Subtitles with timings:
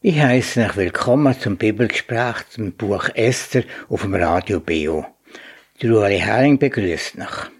[0.00, 5.04] Ich heiße euch willkommen zum Bibelgespräch zum Buch Esther auf dem Radio Beo.
[5.82, 7.50] Der Ueli Hering begrüßt euch.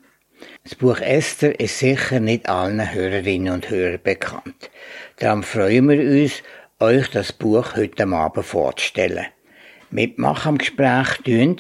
[0.63, 4.71] Das Buch Esther ist sicher nicht allen Hörerinnen und Hörern bekannt.
[5.17, 6.45] Darum freuen wir uns,
[6.79, 9.27] euch das Buch heute Abend vorzustellen.
[9.91, 11.57] Mitmachen am Gespräch tun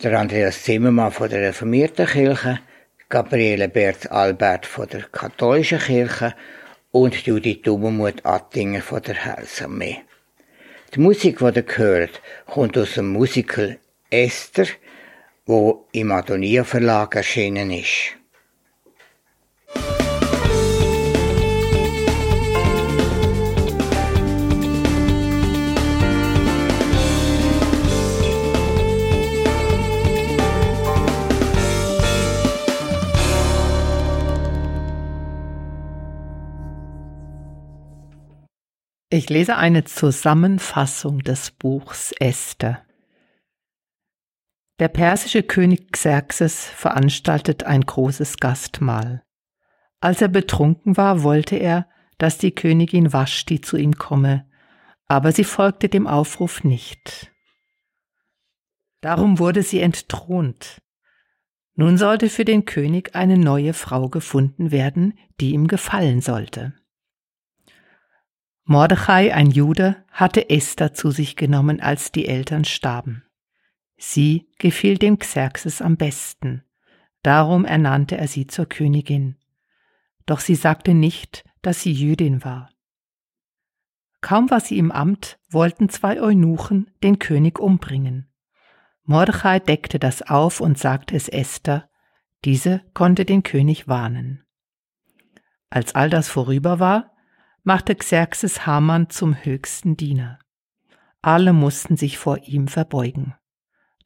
[0.00, 2.60] der Andreas Zimmermann von der Reformierten Kirche,
[3.08, 6.34] Gabriele Bert Albert von der Katholischen Kirche
[6.96, 9.98] und Judith Dummermuth Attinger von der Heilsarmee.
[10.94, 13.78] Die Musik, die ihr hört, kommt aus dem Musical
[14.08, 14.68] Esther,
[15.44, 18.15] wo im Adonia Verlag erschienen ist.
[39.08, 42.84] Ich lese eine Zusammenfassung des Buchs Esther.
[44.80, 49.22] Der persische König Xerxes veranstaltet ein großes Gastmahl.
[50.00, 54.50] Als er betrunken war, wollte er, dass die Königin Vashti zu ihm komme,
[55.06, 57.30] aber sie folgte dem Aufruf nicht.
[59.02, 60.82] Darum wurde sie entthront.
[61.76, 66.74] Nun sollte für den König eine neue Frau gefunden werden, die ihm gefallen sollte.
[68.68, 73.22] Mordechai, ein Jude, hatte Esther zu sich genommen, als die Eltern starben.
[73.96, 76.64] Sie gefiel dem Xerxes am besten,
[77.22, 79.36] darum ernannte er sie zur Königin.
[80.26, 82.68] Doch sie sagte nicht, dass sie Jüdin war.
[84.20, 88.28] Kaum war sie im Amt, wollten zwei Eunuchen den König umbringen.
[89.04, 91.88] Mordechai deckte das auf und sagte es Esther,
[92.44, 94.44] diese konnte den König warnen.
[95.70, 97.15] Als all das vorüber war,
[97.66, 100.38] machte Xerxes Haman zum höchsten Diener.
[101.20, 103.34] Alle mussten sich vor ihm verbeugen.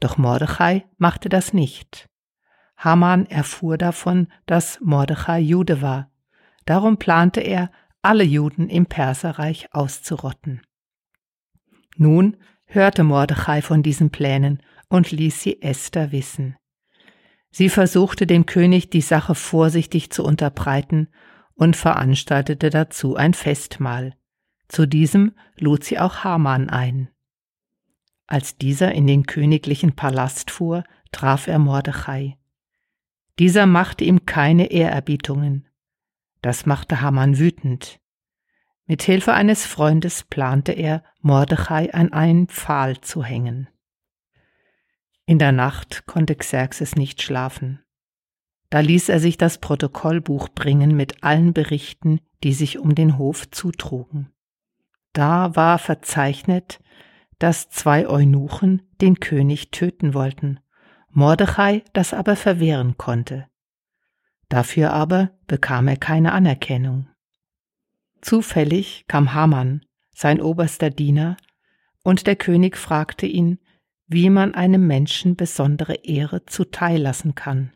[0.01, 2.09] Doch Mordechai machte das nicht.
[2.79, 6.11] Haman erfuhr davon, dass Mordechai Jude war.
[6.65, 7.71] Darum plante er,
[8.01, 10.63] alle Juden im Perserreich auszurotten.
[11.97, 16.57] Nun hörte Mordechai von diesen Plänen und ließ sie Esther wissen.
[17.51, 21.09] Sie versuchte dem König die Sache vorsichtig zu unterbreiten
[21.61, 24.15] und veranstaltete dazu ein Festmahl.
[24.67, 27.11] Zu diesem lud sie auch Haman ein.
[28.27, 32.39] Als dieser in den königlichen Palast fuhr, traf er Mordechai.
[33.39, 35.69] Dieser machte ihm keine Ehrerbietungen.
[36.41, 38.01] Das machte Haman wütend.
[38.87, 43.69] Mit Hilfe eines Freundes plante er, Mordechai an einen Pfahl zu hängen.
[45.27, 47.83] In der Nacht konnte Xerxes nicht schlafen.
[48.71, 53.51] Da ließ er sich das Protokollbuch bringen mit allen Berichten, die sich um den Hof
[53.51, 54.31] zutrugen.
[55.13, 56.81] Da war verzeichnet,
[57.41, 60.61] dass zwei Eunuchen den König töten wollten,
[61.11, 63.49] Mordechai das aber verwehren konnte.
[64.49, 67.09] Dafür aber bekam er keine Anerkennung.
[68.21, 71.37] Zufällig kam Haman, sein oberster Diener,
[72.03, 73.59] und der König fragte ihn,
[74.07, 77.73] wie man einem Menschen besondere Ehre zuteil lassen kann.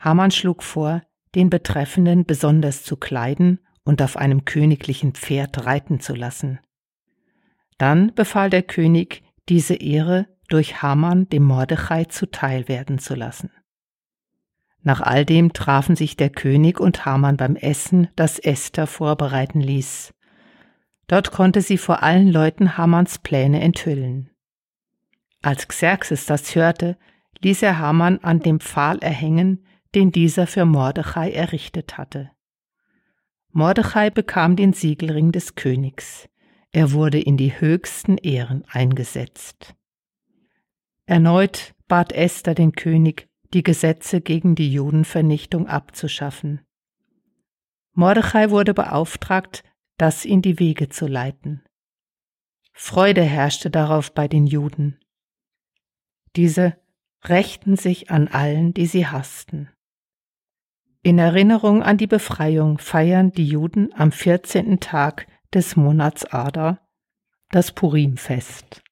[0.00, 1.02] Hamann schlug vor,
[1.34, 6.58] den Betreffenden besonders zu kleiden und auf einem königlichen Pferd reiten zu lassen.
[7.78, 13.50] Dann befahl der König, diese Ehre durch Haman dem Mordechai zuteil werden zu lassen.
[14.82, 20.14] Nach all dem trafen sich der König und Haman beim Essen, das Esther vorbereiten ließ.
[21.06, 24.30] Dort konnte sie vor allen Leuten Hamans Pläne enthüllen.
[25.42, 26.96] Als Xerxes das hörte,
[27.40, 32.30] ließ er Haman an dem Pfahl erhängen, den dieser für Mordechai errichtet hatte.
[33.52, 36.28] Mordechai bekam den Siegelring des Königs.
[36.72, 39.74] Er wurde in die höchsten Ehren eingesetzt.
[41.06, 46.60] Erneut bat Esther den König, die Gesetze gegen die Judenvernichtung abzuschaffen.
[47.92, 49.64] Mordechai wurde beauftragt,
[49.96, 51.64] das in die Wege zu leiten.
[52.72, 55.00] Freude herrschte darauf bei den Juden.
[56.36, 56.76] Diese
[57.24, 59.68] rächten sich an allen, die sie hassten.
[61.02, 64.80] In Erinnerung an die Befreiung feiern die Juden am 14.
[64.80, 66.86] Tag des Monats Adar
[67.50, 68.82] das Purimfest.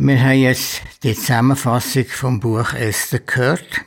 [0.00, 3.80] Wir haben jetzt die Zusammenfassung vom Buch Esther gehört.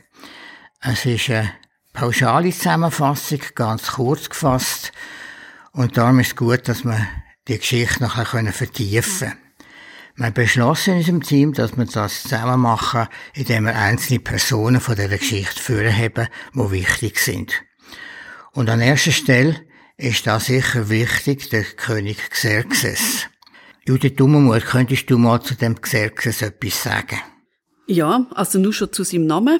[0.82, 1.54] Es ist eine
[1.94, 4.92] pauschale Zusammenfassung, ganz kurz gefasst.
[5.72, 7.08] Und darum ist es gut, dass wir
[7.48, 9.38] die Geschichte noch vertiefen können.
[10.16, 14.96] Wir beschlossen in unserem Team, dass wir das zusammen machen, indem wir einzelne Personen von
[14.96, 17.64] dieser Geschichte vorheben, die wichtig sind.
[18.52, 19.64] Und an erster Stelle
[19.96, 23.28] ist da sicher wichtig der König Xerxes.
[23.84, 27.18] Judith Dummermuth, könntest du mal zu dem Xerxes etwas sagen?
[27.88, 29.58] Ja, also nur schon zu seinem Namen.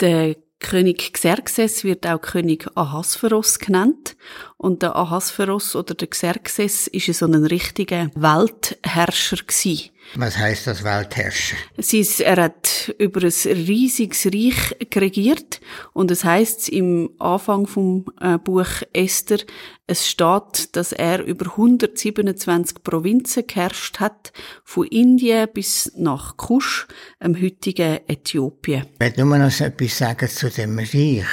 [0.00, 4.16] Der König Xerxes wird auch König Ahasveros genannt.
[4.56, 9.90] Und der Ahasveros oder der Xerxes ist so ein richtiger Weltherrscher gewesen.
[10.16, 11.56] Was heißt das Weltherrscher?
[11.76, 15.60] Es ist, er hat über ein riesiges Reich regiert
[15.92, 19.38] und es heißt im Anfang vom äh, Buch Esther,
[19.86, 24.32] es steht, dass er über 127 Provinzen geherrscht hat,
[24.64, 26.86] von Indien bis nach Kusch,
[27.22, 28.86] dem heutigen Äthiopien.
[28.94, 31.26] Ich möchte nur noch etwas sagen zu dem Reich.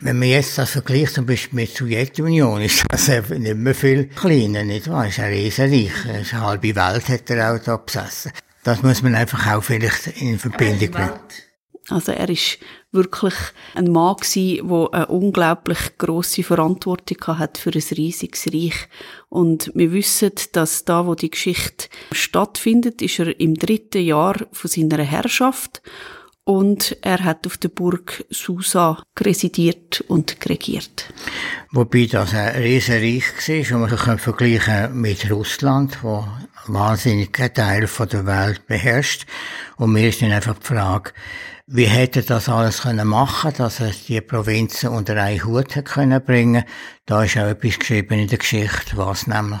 [0.00, 4.06] Wenn man jetzt das vergleicht, zum Beispiel mit der Sowjetunion, ist das nicht mehr viel
[4.06, 5.06] kleiner, nicht wahr?
[5.06, 5.92] Es ist ein Riesenreich.
[6.06, 8.30] Eine halbe Welt hat er auch da besessen.
[8.62, 11.18] Das muss man einfach auch vielleicht in Verbindung bringen.
[11.88, 12.58] Also er ist
[12.92, 13.34] wirklich
[13.74, 18.88] ein Mann gewesen, der eine unglaublich große Verantwortung hat für ein riesiges Reich.
[19.30, 24.70] Und wir wissen, dass da, wo die Geschichte stattfindet, ist er im dritten Jahr von
[24.70, 25.82] seiner Herrschaft
[26.48, 31.12] und er hat auf der Burg Susa residiert und regiert.
[31.72, 36.26] Wobei das ein Riesenreich war und man kann vergleichen mit Russland, wo
[36.66, 39.26] wahnsinnig Teil der Welt beherrscht.
[39.76, 41.12] Und mir ist dann einfach die Frage,
[41.66, 46.64] wie hätte das alles können machen, dass er die Provinzen unter einen Hut können bringen?
[47.04, 49.60] Da ist auch etwas geschrieben in der Geschichte, was nämlich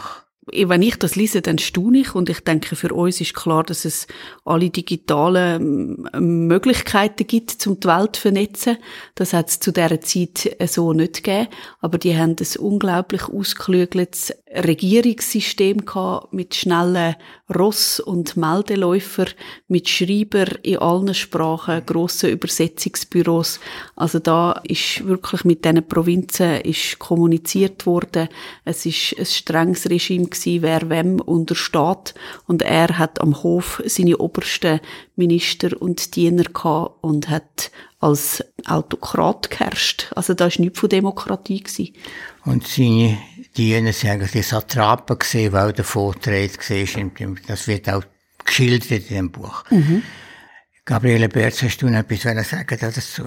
[0.52, 3.84] wenn ich das lese, dann staune ich und ich denke, für uns ist klar, dass
[3.84, 4.06] es
[4.44, 8.78] alle digitalen ähm, Möglichkeiten gibt, um die Welt zu vernetzen.
[9.14, 11.48] Das hat es zu dieser Zeit so nicht gegeben,
[11.80, 17.16] aber die haben ein unglaublich ausgeklügeltes Regierungssystem gehabt, mit schnellen
[17.54, 19.26] Ross- und Meldeläufer,
[19.68, 23.60] mit Schreiber in allen Sprachen, grossen Übersetzungsbüros.
[23.96, 28.28] Also da ist wirklich mit diesen Provinzen ist kommuniziert worden.
[28.64, 32.14] Es ist ein strenges Regime gewesen, wer wem untersteht.
[32.46, 34.80] Und er hat am Hof seine obersten
[35.16, 40.12] Minister und Diener gehabt und hat als Autokrat geherrscht.
[40.14, 41.94] Also da ist nichts von Demokratie gewesen.
[42.44, 43.18] Und seine
[43.56, 47.34] Diener sind eigentlich die Satrapen gesehen, weil der Vortrag war.
[47.46, 48.04] Das wird auch
[48.44, 49.64] geschildert in dem Buch.
[49.70, 50.02] Mhm.
[50.84, 53.24] Gabriele Berz, hast du noch etwas sagen dazu?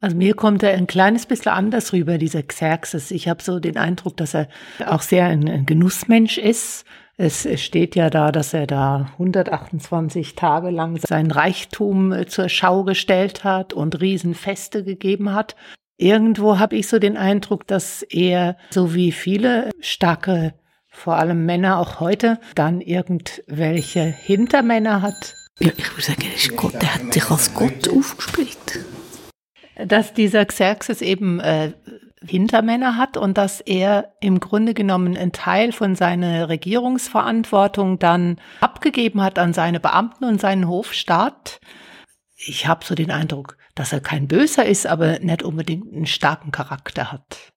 [0.00, 3.10] Also mir kommt er ein kleines bisschen anders rüber, dieser Xerxes.
[3.10, 4.48] Ich habe so den Eindruck, dass er
[4.86, 6.84] auch sehr ein Genussmensch ist.
[7.16, 12.82] Es steht ja da, dass er da 128 Tage lang sein Reichtum äh, zur Schau
[12.82, 15.54] gestellt hat und Riesenfeste gegeben hat.
[15.96, 20.54] Irgendwo habe ich so den Eindruck, dass er, so wie viele starke,
[20.88, 25.34] vor allem Männer auch heute, dann irgendwelche Hintermänner hat.
[25.60, 28.84] Ja, ich würde sagen, er ist Gott, der hat sich als Gott aufgespielt.
[29.86, 31.72] Dass dieser Xerxes eben äh,
[32.26, 39.22] Hintermänner hat und dass er im Grunde genommen einen Teil von seiner Regierungsverantwortung dann abgegeben
[39.22, 41.60] hat an seine Beamten und seinen Hofstaat.
[42.36, 46.50] Ich habe so den Eindruck, dass er kein Böser ist, aber nicht unbedingt einen starken
[46.50, 47.52] Charakter hat.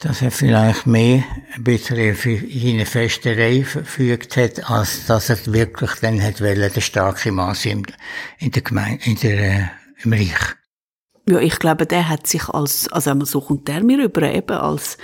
[0.00, 1.24] Dass er vielleicht mehr
[1.54, 6.80] ein bisschen für eine Festerei verfügt hat, als dass er wirklich dann hat wollen, der
[6.80, 7.84] starke Maß in
[8.40, 9.66] der Gemeinde, in der, äh,
[10.02, 10.57] im Reich.
[11.28, 14.96] Ja, ich glaube, der hat sich als, also so kommt der mir über, eben als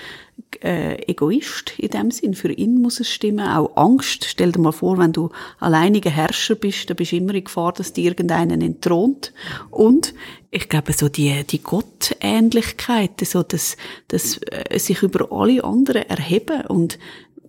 [0.62, 2.32] äh, Egoist in dem Sinn.
[2.34, 3.46] Für ihn muss es stimmen.
[3.46, 4.24] Auch Angst.
[4.24, 7.72] Stell dir mal vor, wenn du alleiniger Herrscher bist, dann bist du immer in Gefahr,
[7.72, 9.34] dass dir irgendeinen entthront.
[9.70, 10.14] Und
[10.50, 13.76] ich glaube, so die, die Gottähnlichkeit, so das,
[14.08, 16.98] das äh, sich über alle anderen erheben und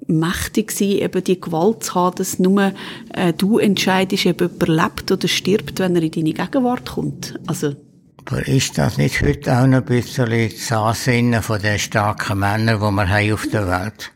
[0.07, 2.73] mächtig sein, eben die Gewalt zu haben, dass nur
[3.13, 7.39] äh, du entscheidest, ob jemand lebt oder stirbt, wenn er in deine Gegenwart kommt.
[7.47, 7.75] Also
[8.27, 12.79] aber ist das nicht heute auch noch ein bisschen das Ansinnen von den starken Männern,
[12.79, 14.14] die wir haben auf der Welt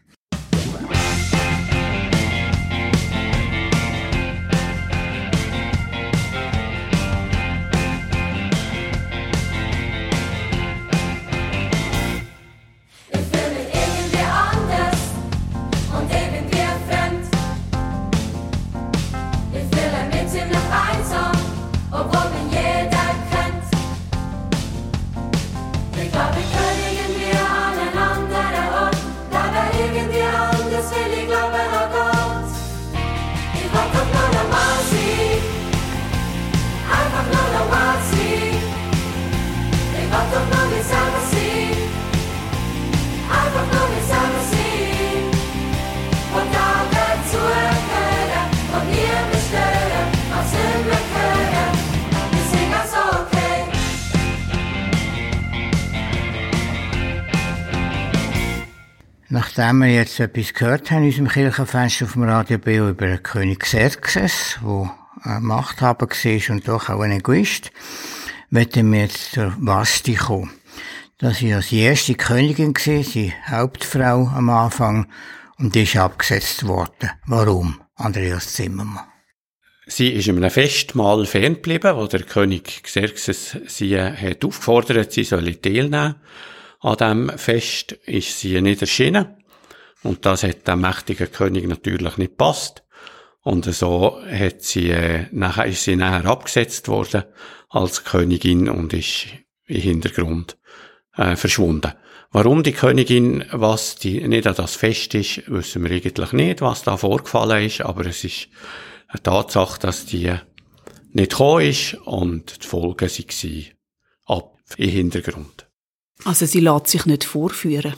[59.89, 63.61] wir jetzt etwas gehört haben in unserem Kirchenfenster auf dem Radio BO über den König
[63.61, 67.71] Xerxes, der Machthaber war und doch auch ein Egoist,
[68.51, 70.51] möchten wir jetzt zur Vasti kommen.
[71.17, 75.07] Das war die erste Königin, die Hauptfrau am Anfang,
[75.57, 77.09] und die ist abgesetzt worden.
[77.25, 79.07] Warum, Andreas Zimmermann?
[79.87, 85.59] Sie ist in einem Festmahl ferngeblieben, wo der König Xerxes sie hat aufgefordert, sie solle
[85.59, 86.15] teilnehmen.
[86.81, 89.38] An diesem Fest ist sie nicht erschienen.
[90.03, 92.83] Und das hat dem mächtigen König natürlich nicht passt.
[93.41, 97.23] Und so hat sie, äh, nachher ist sie nachher abgesetzt worden
[97.69, 99.27] als Königin und ist
[99.67, 100.57] im Hintergrund
[101.15, 101.93] äh, verschwunden.
[102.31, 106.83] Warum die Königin, was die nicht an das Fest ist, wissen wir eigentlich nicht, was
[106.83, 108.49] da vorgefallen ist, aber es ist
[109.07, 110.31] eine Tatsache, dass die
[111.11, 113.65] nicht gekommen ist und die Folgen waren
[114.25, 115.67] ab im Hintergrund.
[116.23, 117.95] Also sie lässt sich nicht vorführen.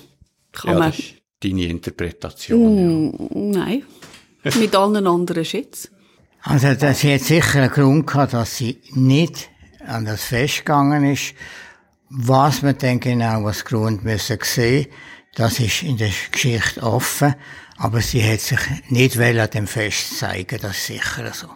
[0.54, 0.94] Kann ja, man...
[1.44, 3.10] deine Interpretation.
[3.10, 3.60] Mm, ja.
[3.60, 3.84] Nein,
[4.60, 5.90] mit allen anderen Schätzen.
[6.44, 9.50] Also das hat sicher einen Grund gehabt, dass sie nicht
[9.86, 11.34] an das Fest gegangen ist.
[12.10, 14.88] Was man dann genau als Grund müssen sehen,
[15.36, 17.36] das ist in der Geschichte offen.
[17.78, 21.48] Aber sie hat sich nicht an dem Fest zeigen, das ist sicher so.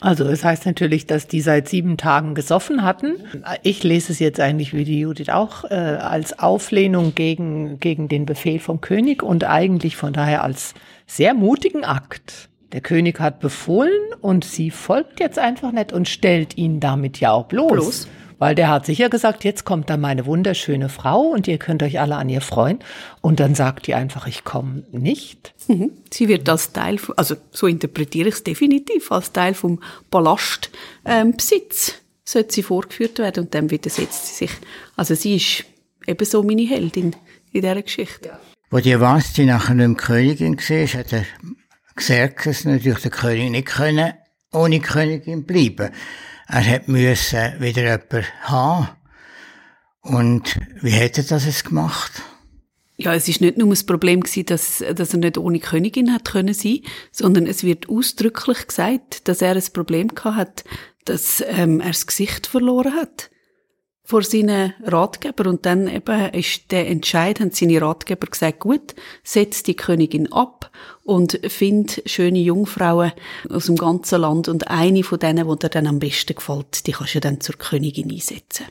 [0.00, 3.16] Also es heißt natürlich, dass die seit sieben Tagen gesoffen hatten.
[3.62, 8.24] Ich lese es jetzt eigentlich wie die Judith auch äh, als Auflehnung gegen, gegen den
[8.24, 10.74] Befehl vom König und eigentlich von daher als
[11.06, 12.48] sehr mutigen Akt.
[12.72, 13.90] Der König hat befohlen
[14.20, 17.72] und sie folgt jetzt einfach nicht und stellt ihn damit ja auch bloß.
[17.72, 18.08] bloß.
[18.40, 22.00] Weil der hat sicher gesagt, jetzt kommt da meine wunderschöne Frau und ihr könnt euch
[22.00, 22.78] alle an ihr freuen.
[23.20, 25.52] Und dann sagt die einfach, ich komme nicht.
[25.68, 25.90] Mhm.
[26.10, 30.72] Sie wird als Teil, also so interpretiere ich es definitiv, als Teil vom Palastbesitz
[31.04, 31.94] ähm,
[32.24, 34.56] sollte sie vorgeführt werden und dann widersetzt sie sich.
[34.96, 35.66] Also sie ist
[36.06, 37.14] ebenso meine Heldin
[37.52, 38.28] in dieser Geschichte.
[38.28, 38.40] Ja.
[38.70, 41.26] Wo die Vasti nachher nicht mehr Königin war, hat der
[41.94, 44.14] Xerxes natürlich der König nicht können,
[44.50, 45.90] ohne Königin bleiben.
[46.52, 48.88] Er hat müssen wieder jemanden haben.
[50.00, 52.22] Und wie hätte er das gemacht?
[52.96, 56.24] Ja, es ist nicht nur das Problem gewesen, dass, dass er nicht ohne Königin hat
[56.26, 56.80] können sein,
[57.12, 60.64] sondern es wird ausdrücklich gesagt, dass er ein Problem gehabt hat,
[61.04, 63.30] dass ähm, er das Gesicht verloren hat
[64.10, 69.62] vor seinen Ratgeber und dann eben ist der Entscheid, haben seine Ratgeber gesagt, gut, setz
[69.62, 70.72] die Königin ab
[71.04, 73.12] und find schöne Jungfrauen
[73.48, 76.92] aus dem ganzen Land und eine von denen, die dir dann am besten gefällt, die
[76.92, 78.66] kannst du dann zur Königin einsetzen.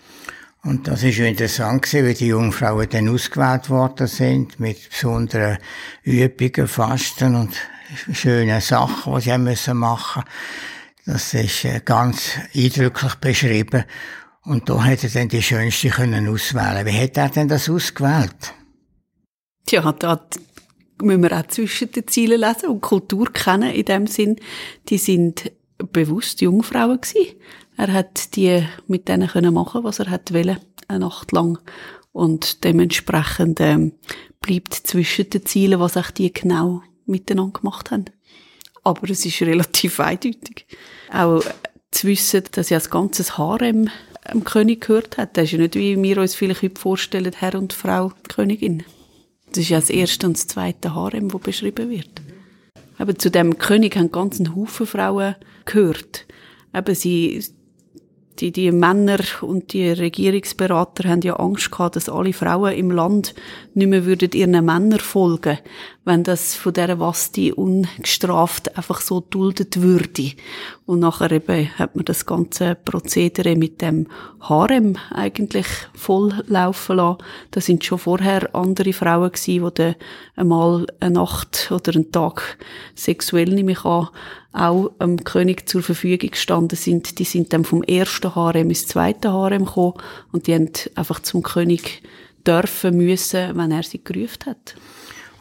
[0.62, 5.58] Und das ist ja interessant gewesen, wie die Jungfrauen dann ausgewählt worden sind, mit besonderen
[6.03, 7.55] Übungen, Fasten und
[8.12, 10.24] schönen Sachen, die sie haben müssen machen.
[11.05, 13.86] Das ist äh, ganz eindrücklich beschrieben.
[14.50, 16.84] Und da hätte er dann die schönste können auswählen.
[16.84, 18.56] Wie hat er denn das ausgewählt?
[19.68, 20.25] Tja, da
[21.03, 24.38] müssen wir auch zwischen den Zielen lesen und Kultur kennen in dem Sinn.
[24.89, 27.36] Die sind bewusst Jungfrauen gewesen.
[27.77, 31.60] Er hat die mit denen können machen, was er hat wollen, eine Nacht lang.
[32.12, 33.94] Und dementsprechend ähm,
[34.41, 38.06] bleibt zwischen den Zielen, was auch die genau miteinander gemacht haben.
[38.84, 40.65] Aber es ist relativ eindeutig.
[41.13, 41.44] Auch
[41.91, 43.91] zu wissen, dass ja das ganze Harem
[44.31, 45.38] dem König gehört hat.
[45.38, 48.83] Das ist ja nicht, wie wir uns vielleicht heute vorstellen, Herr und Frau Königin.
[49.49, 52.21] Das ist ja das erste und das zweite Harem, das beschrieben wird.
[52.97, 55.35] Aber zu dem König haben ganz Haufen Frauen
[55.65, 56.25] gehört.
[56.75, 57.43] Eben sie,
[58.39, 63.36] die, die Männer und die Regierungsberater haben ja Angst gehabt, dass alle Frauen im Land
[63.74, 65.58] nicht mehr würden ihren Männern folgen,
[66.05, 70.31] wenn das von der Vasti ungestraft einfach so duldet würde.
[70.86, 74.08] Und nachher eben hat man das ganze Prozedere mit dem
[74.39, 77.19] Harem eigentlich voll laufen lassen.
[77.51, 79.96] Da sind schon vorher andere Frauen gewesen, die dann
[80.36, 82.58] einmal eine Nacht oder einen Tag
[82.96, 84.10] sexuell mehr an
[84.51, 87.20] auch dem König zur Verfügung gestanden sind.
[87.20, 89.94] Die sind dann vom ersten Harem ins zweite Harem gekommen
[90.32, 92.01] und die haben einfach zum König
[92.46, 94.75] dürfen müssen, wenn er sie gerufen hat.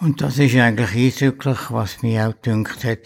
[0.01, 2.99] Und das ist eigentlich eindrücklich, was mir auch gedacht hat.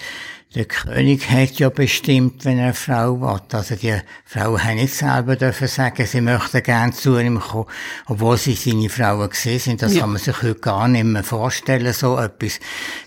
[0.55, 3.41] Der König hat ja bestimmt, wenn er eine Frau will.
[3.53, 7.65] Also die Frau hat nicht selber dürfen sagen, sie möchte gerne zu ihm kommen,
[8.07, 9.81] obwohl sie seine Frauen gesehen sind.
[9.81, 10.01] Das ja.
[10.01, 12.61] kann man sich heute gar nicht mehr vorstellen, so etwas.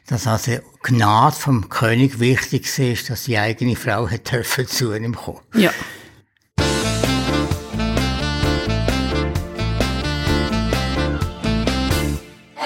[0.07, 5.15] Dass also Gnade vom König wichtig ist, dass die eigene Frau hat dürfen zu ihm
[5.15, 5.41] kommen.
[5.53, 5.69] Ja.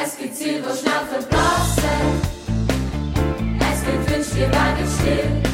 [0.01, 2.38] Es gibt Silberschnappen, Blasen.
[4.41, 5.48] if I could still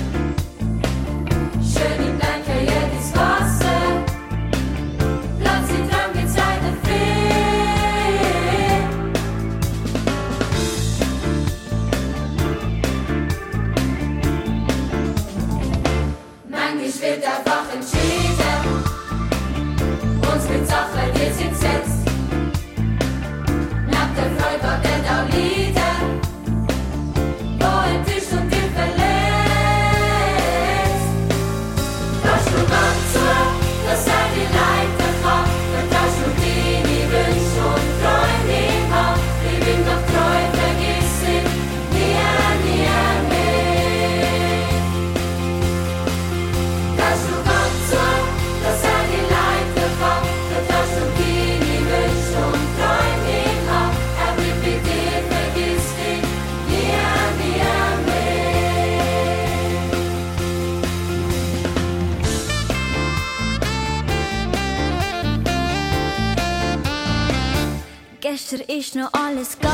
[69.36, 69.65] alles gegangen.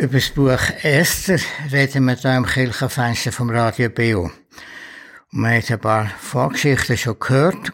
[0.00, 1.40] Über das Buch Esther
[1.72, 4.30] reden wir hier im Kirchenfenster vom Radio BO.
[5.32, 7.72] Und wir haben ein paar Vorgeschichten schon gehört.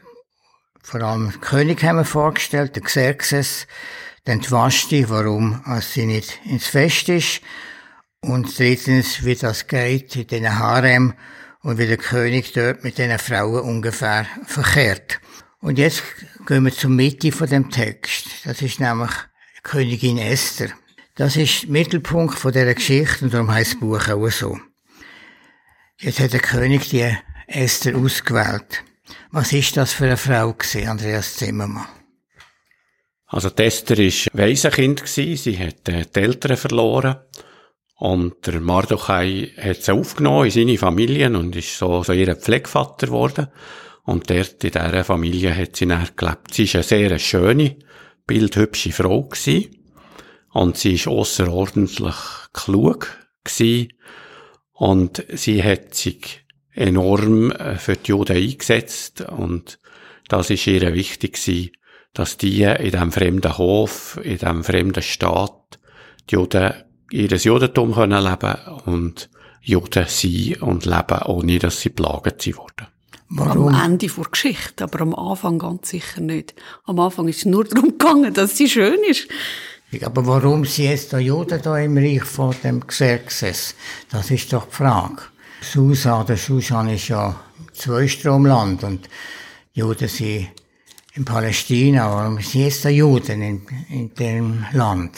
[0.83, 3.67] Vor allem den König haben wir vorgestellt, den Xerxes,
[4.25, 7.43] dann die Vashti, warum als sie nicht ins Fest ist.
[8.21, 11.13] Und drittens, wie das geht in diesen Harem
[11.61, 15.21] und wie der König dort mit diesen Frauen ungefähr verkehrt.
[15.61, 16.03] Und jetzt
[16.47, 18.47] gehen wir zur Mitte von dem Text.
[18.47, 19.11] Das ist nämlich
[19.63, 20.71] Königin Esther.
[21.16, 24.59] Das ist der Mittelpunkt von dieser Geschichte und darum heißt das Buch auch so.
[26.00, 27.09] Jetzt hat der König die
[27.46, 28.83] Esther ausgewählt.
[29.31, 31.87] Was ist das für eine Frau gewesen, Andreas Zimmermann?
[33.27, 35.37] Also die Esther war Waisenkind, gewesen.
[35.37, 37.16] sie hat äh, die Eltern verloren.
[37.96, 43.07] Und der Mardochai hat sie aufgenommen in seine Familie und ist so, so ihr Pflegevater
[43.07, 43.48] geworden.
[44.03, 46.55] Und dort in dieser Familie hat sie dann gelebt.
[46.55, 47.77] Sie war eine sehr schöne,
[48.27, 49.84] bildhübsche Frau gewesen.
[50.55, 52.14] Und sie ist außerordentlich
[52.53, 53.09] klug
[53.43, 53.93] gewesen.
[54.73, 59.21] Und sie hat sich enorm äh, für die Juden eingesetzt.
[59.21, 59.81] Und
[60.29, 61.73] das ist ihr wichtig gewesen,
[62.12, 65.81] dass die in diesem fremden Hof, in diesem fremden Staat,
[66.31, 66.73] die Juden
[67.11, 69.29] ihr Judentum können leben und
[69.61, 72.87] Juden sein und leben, ohne dass sie plagt sie wurden.
[73.29, 73.75] Warum?
[73.75, 76.55] Am Ende der Geschichte, aber am Anfang ganz sicher nicht.
[76.85, 79.27] Am Anfang ist es nur darum gegangen, dass sie schön ist.
[80.02, 83.74] Aber warum sind jetzt da Juden da im Reich von dem Xerxes?
[84.11, 85.22] Das ist doch die Frage.
[85.61, 87.38] Susa, der Susan ist ja
[87.72, 89.09] Zweistromland und
[89.74, 90.48] die Juden sind
[91.14, 92.11] in Palästina.
[92.11, 95.12] Warum sind jetzt da Juden in, in dem Land?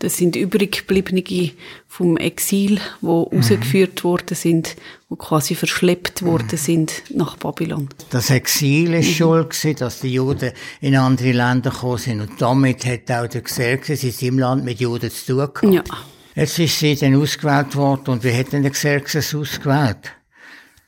[0.00, 1.52] Das sind übriggebliebene
[1.88, 4.76] vom Exil, wo rausgeführt worden sind,
[5.08, 7.88] wo quasi verschleppt worden sind nach Babylon.
[8.10, 12.20] Das Exil ist schuld gewesen, dass die Juden in andere Länder gekommen sind.
[12.20, 15.88] Und damit hat auch der Xerxes in seinem Land mit Juden zu tun gehabt.
[15.88, 15.98] Ja.
[16.34, 18.10] Jetzt ist sie dann ausgewählt worden.
[18.10, 20.12] Und wie hat denn der Xerxes ausgewählt?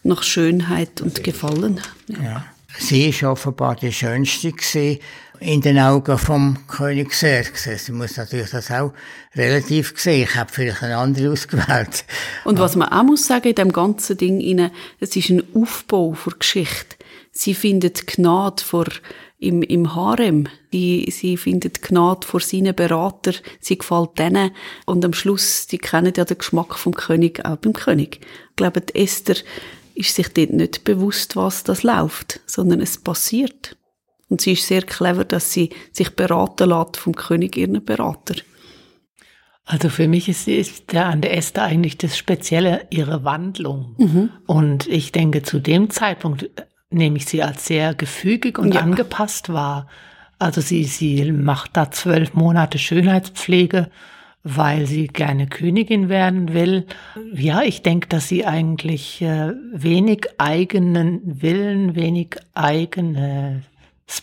[0.02, 1.80] Nach Schönheit und Gefallen.
[2.09, 2.22] Ja.
[2.22, 2.44] Ja.
[2.78, 5.00] Sie ist offenbar die schönste gewesen
[5.40, 7.88] in den Augen vom König Xerxes.
[7.88, 8.92] Ich muss natürlich das auch
[9.35, 10.24] relativ sehen.
[10.24, 12.05] Ich habe vielleicht eine andere ausgewählt.
[12.44, 16.31] Und was man auch muss sagen in dem ganzen Ding, es ist ein Aufbau für
[16.31, 16.96] Geschichte.
[17.33, 18.87] Sie findet Gnade vor
[19.38, 20.48] im, im Harem.
[20.72, 23.33] Sie, sie findet Gnade vor seinen Berater.
[23.61, 24.50] Sie gefällt denen.
[24.85, 28.20] Und am Schluss, die kennen ja den Geschmack vom König auch beim König.
[28.50, 29.37] Ich glaube, die Esther
[29.94, 33.76] ist sich dort nicht bewusst, was das läuft, sondern es passiert.
[34.31, 38.37] Und sie ist sehr clever, dass sie sich beraten lässt vom König, ihren Berater.
[39.66, 44.38] Also für mich ist, ist der an der Esther eigentlich das Spezielle ihre Wandlung.
[44.47, 46.49] Und ich denke, zu dem Zeitpunkt äh,
[46.90, 48.81] nehme ich sie als sehr gefügig und Ja.
[48.81, 49.87] angepasst wahr.
[50.40, 53.90] Also sie, sie macht da zwölf Monate Schönheitspflege,
[54.43, 56.87] weil sie gerne Königin werden will.
[57.33, 63.62] Ja, ich denke, dass sie eigentlich äh, wenig eigenen Willen, wenig eigenes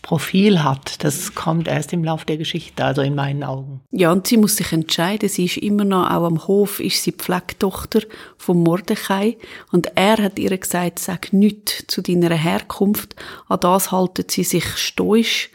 [0.02, 1.04] Profil hat.
[1.04, 3.82] Das kommt erst im Lauf der Geschichte, also in meinen Augen.
[3.92, 5.30] Ja, und sie muss sich entscheiden.
[5.30, 8.02] Sie ist immer noch, auch am Hof, ist sie Pflegtochter
[8.38, 9.38] von Mordechai.
[9.72, 13.16] Und er hat ihr gesagt, sag nichts zu deiner Herkunft.
[13.48, 15.52] An das haltet sie sich stoisch,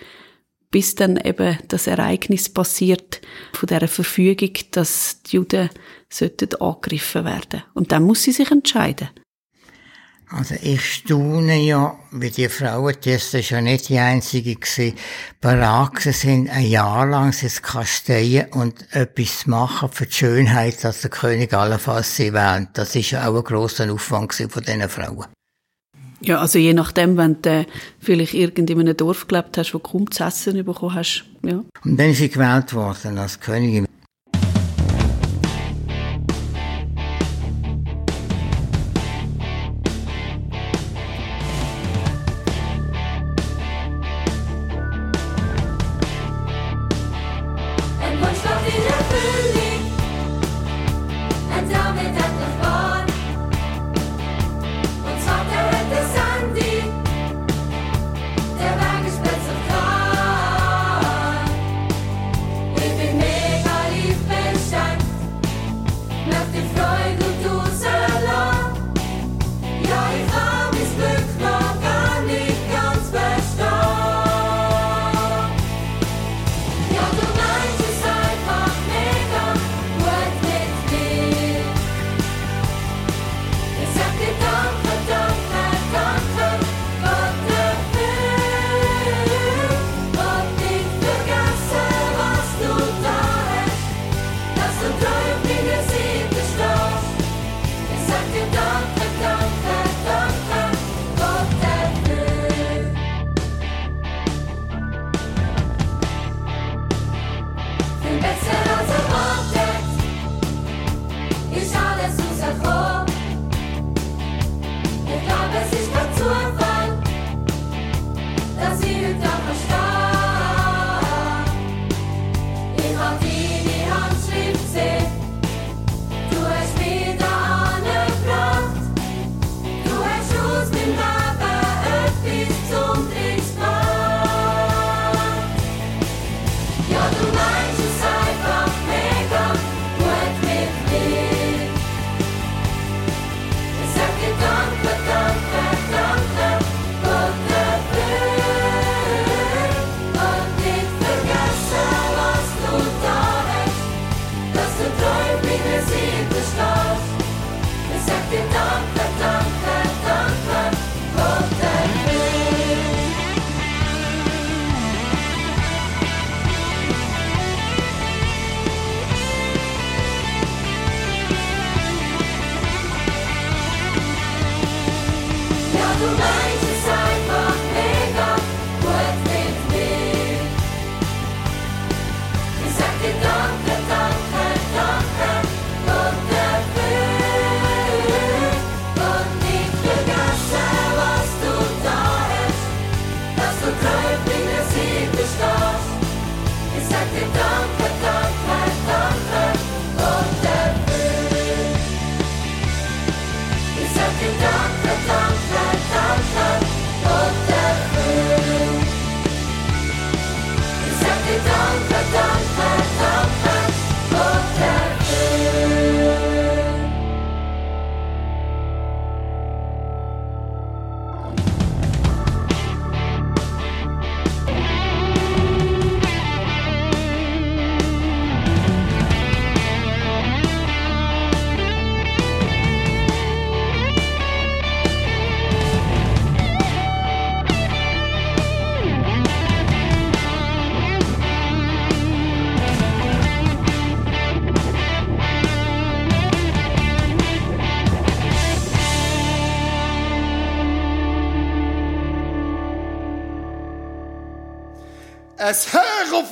[0.71, 3.21] bis dann eben das Ereignis passiert
[3.53, 5.69] von der Verfügung, dass die Juden
[6.09, 7.63] sollten angegriffen werden.
[7.75, 9.11] Und dann muss sie sich entscheiden.
[10.35, 14.97] Also ich staune ja, wie die Frauen, die ist ja nicht die einzige gewesen,
[15.43, 20.83] bereit sind, ein Jahr lang sich zu kasteien und etwas zu machen für die Schönheit,
[20.85, 22.69] dass der König allenfalls sie wählt.
[22.73, 25.27] Das ist ja auch ein grosser Aufwand von diesen Frauen.
[26.23, 27.67] Ja, also je nachdem, wenn du
[27.99, 31.63] vielleicht irgend in einem Dorf gelebt hast, wo du kaum zu essen bekommen hast, ja.
[31.85, 33.87] Und dann ist sie gewählt worden als Königin.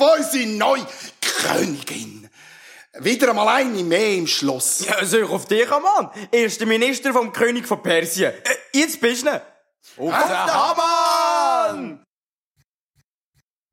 [0.01, 0.87] Auf unsere neue
[1.21, 2.29] Königin.
[2.99, 4.85] Wieder einmal eine mehr im Schloss.
[4.85, 6.09] Ja, soll ich auf dich, Mann?
[6.31, 8.33] Erster Minister vom König von Persien.
[8.33, 12.03] Äh, jetzt bist du Auf Auf den Hamann!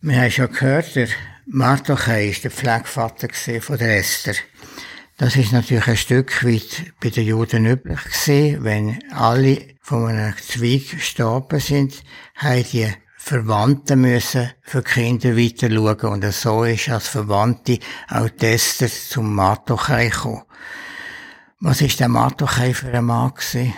[0.01, 1.09] Wir haben schon gehört, der
[1.47, 3.29] Mardochai ist der Pflegevater
[3.61, 4.37] von der Esther.
[5.17, 8.63] Das ist natürlich ein Stück weit bei den Juden üblich gewesen.
[8.63, 12.05] Wenn alle von einem Zweig gestorben sind,
[12.37, 16.13] haben die Verwandten müssen für Kinder weiter schauen.
[16.13, 20.45] Und so ist als Verwandte auch die Esther zum Mardochai gekommen.
[21.61, 23.75] Was ist der Mardochai für ein Mann gewesen?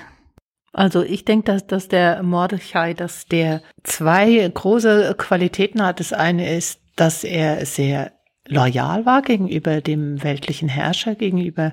[0.73, 5.99] Also ich denke, dass, dass der Mordechai, dass der zwei große Qualitäten hat.
[5.99, 8.13] Das eine ist, dass er sehr
[8.47, 11.73] loyal war gegenüber dem weltlichen Herrscher, gegenüber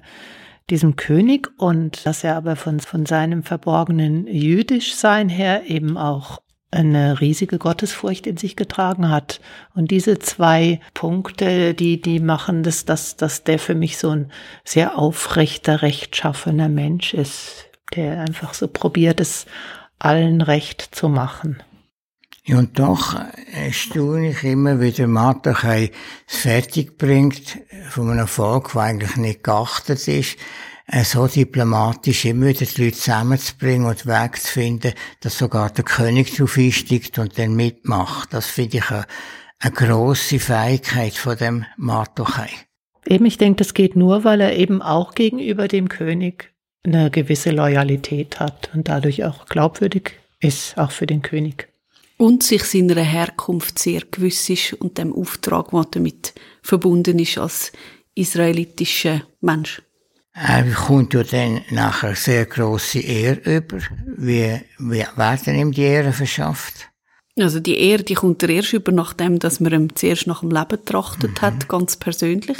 [0.69, 7.21] diesem König und dass er aber von, von seinem verborgenen Jüdischsein her eben auch eine
[7.21, 9.39] riesige Gottesfurcht in sich getragen hat.
[9.73, 14.31] Und diese zwei Punkte, die, die machen das, dass, dass der für mich so ein
[14.63, 19.45] sehr aufrechter, rechtschaffener Mensch ist, der einfach so probiert, es
[19.99, 21.63] allen recht zu machen.
[22.43, 23.19] Ja, und doch
[23.51, 25.91] erstaune ich immer, wie der es
[26.27, 30.37] fertig bringt, von einem Volk, das eigentlich nicht geachtet ist,
[31.03, 36.35] so diplomatisch immer wieder die Leute zusammenzubringen und Weg zu finden, dass sogar der König
[36.35, 38.33] drauf einsteigt und dann mitmacht.
[38.33, 39.05] Das finde ich eine,
[39.59, 42.49] eine grosse Fähigkeit von dem Mardochai.
[43.05, 47.51] Eben, ich denke, das geht nur, weil er eben auch gegenüber dem König eine gewisse
[47.51, 51.67] Loyalität hat und dadurch auch glaubwürdig ist, auch für den König.
[52.17, 57.71] Und sich seiner Herkunft sehr gewiss ist und dem Auftrag, der damit verbunden ist als
[58.15, 59.81] israelitischer Mensch.
[60.39, 63.79] Er bekommt ja dann nachher sehr grosse Ehre über.
[64.05, 66.89] Wie, wie werden ihm die Ehre verschafft?
[67.39, 70.51] Also die Ehre, die kommt er erst über, nachdem, dass man ihm zuerst nach dem
[70.51, 72.57] Leben trachtet hat, ganz persönlich,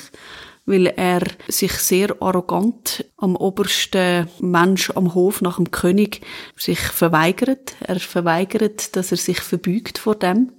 [0.66, 6.22] weil er sich sehr arrogant am obersten Mensch am Hof nach dem König
[6.56, 7.76] sich verweigert.
[7.82, 10.52] Er verweigert, dass er sich verbeugt vor dem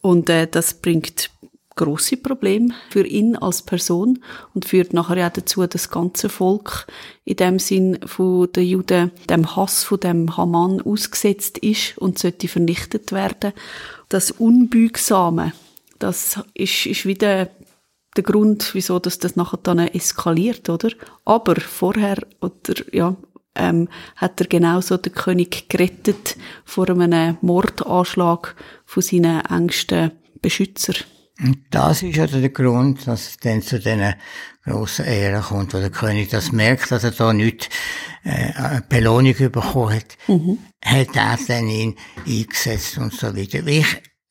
[0.00, 1.30] und äh, das bringt
[1.76, 4.18] große Probleme für ihn als Person
[4.54, 6.86] und führt nachher ja dazu, dass das ganze Volk
[7.24, 12.48] in dem Sinn von den Juden dem Hass von dem Haman ausgesetzt ist und sollte
[12.48, 13.52] vernichtet werden.
[14.08, 15.52] Das Unbeugsame,
[15.98, 17.48] das ist, ist wieder
[18.16, 20.90] der Grund, wieso dass das nachher dann eskaliert, oder?
[21.24, 23.14] Aber vorher, oder, ja,
[23.54, 30.94] ähm, hat er genauso den König gerettet vor einem Mordanschlag von seinen engsten Beschützer.
[31.38, 34.14] Und das ist ja der Grund, dass es dann zu diesen
[34.64, 37.68] grossen Ehren kommt, wo der König das merkt, dass er da nicht
[38.24, 40.16] äh, eine Belohnung bekommen hat,
[40.84, 41.96] hat er dann ihn
[42.26, 43.66] eingesetzt und so weiter.
[43.66, 43.86] Ich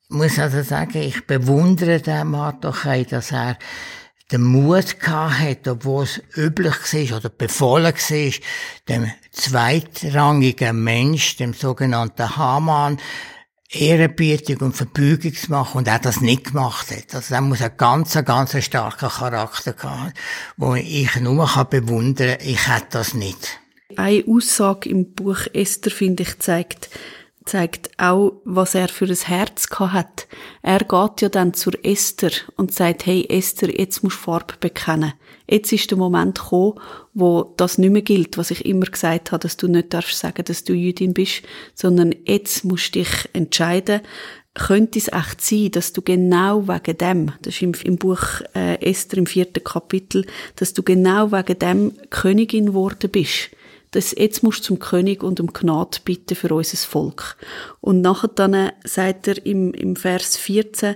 [0.10, 3.58] muss also sagen, ich bewundere den Mardochai, dass er
[4.32, 8.32] den Mut gehabt hat, obwohl es üblich war oder befohlen war,
[8.90, 12.98] dem zweitrangigen Mensch, dem sogenannten Haman,
[13.70, 17.16] Ehrerbietung und Verbeugung zu machen und er das nicht gemacht hat.
[17.16, 20.14] Also er muss einen ganz, ganz starken Charakter haben,
[20.58, 23.60] wo ich nur kann bewundern kann, ich hätte das nicht.
[23.98, 26.90] Eine Aussage im Buch Esther, finde ich, zeigt,
[27.46, 30.28] zeigt auch, was er für ein Herz hat.
[30.62, 35.14] Er geht ja dann zur Esther und sagt, hey Esther, jetzt musst du Farbe bekennen.
[35.48, 36.80] Jetzt ist der Moment gekommen,
[37.14, 40.44] wo das nicht mehr gilt, was ich immer gesagt habe, dass du nicht darfst sagen,
[40.46, 44.02] dass du Jüdin bist, sondern jetzt musst du dich entscheiden,
[44.56, 48.24] könnte es echt sein, dass du genau wegen dem, das ist im, im Buch
[48.56, 53.52] äh, Esther im vierten Kapitel, dass du genau wegen dem Königin geworden bist.
[53.92, 57.38] Das, jetzt musst du zum König und um Gnade bitten für unser Volk.
[57.82, 60.96] Und nachher dann äh, sagt er im, im Vers 14,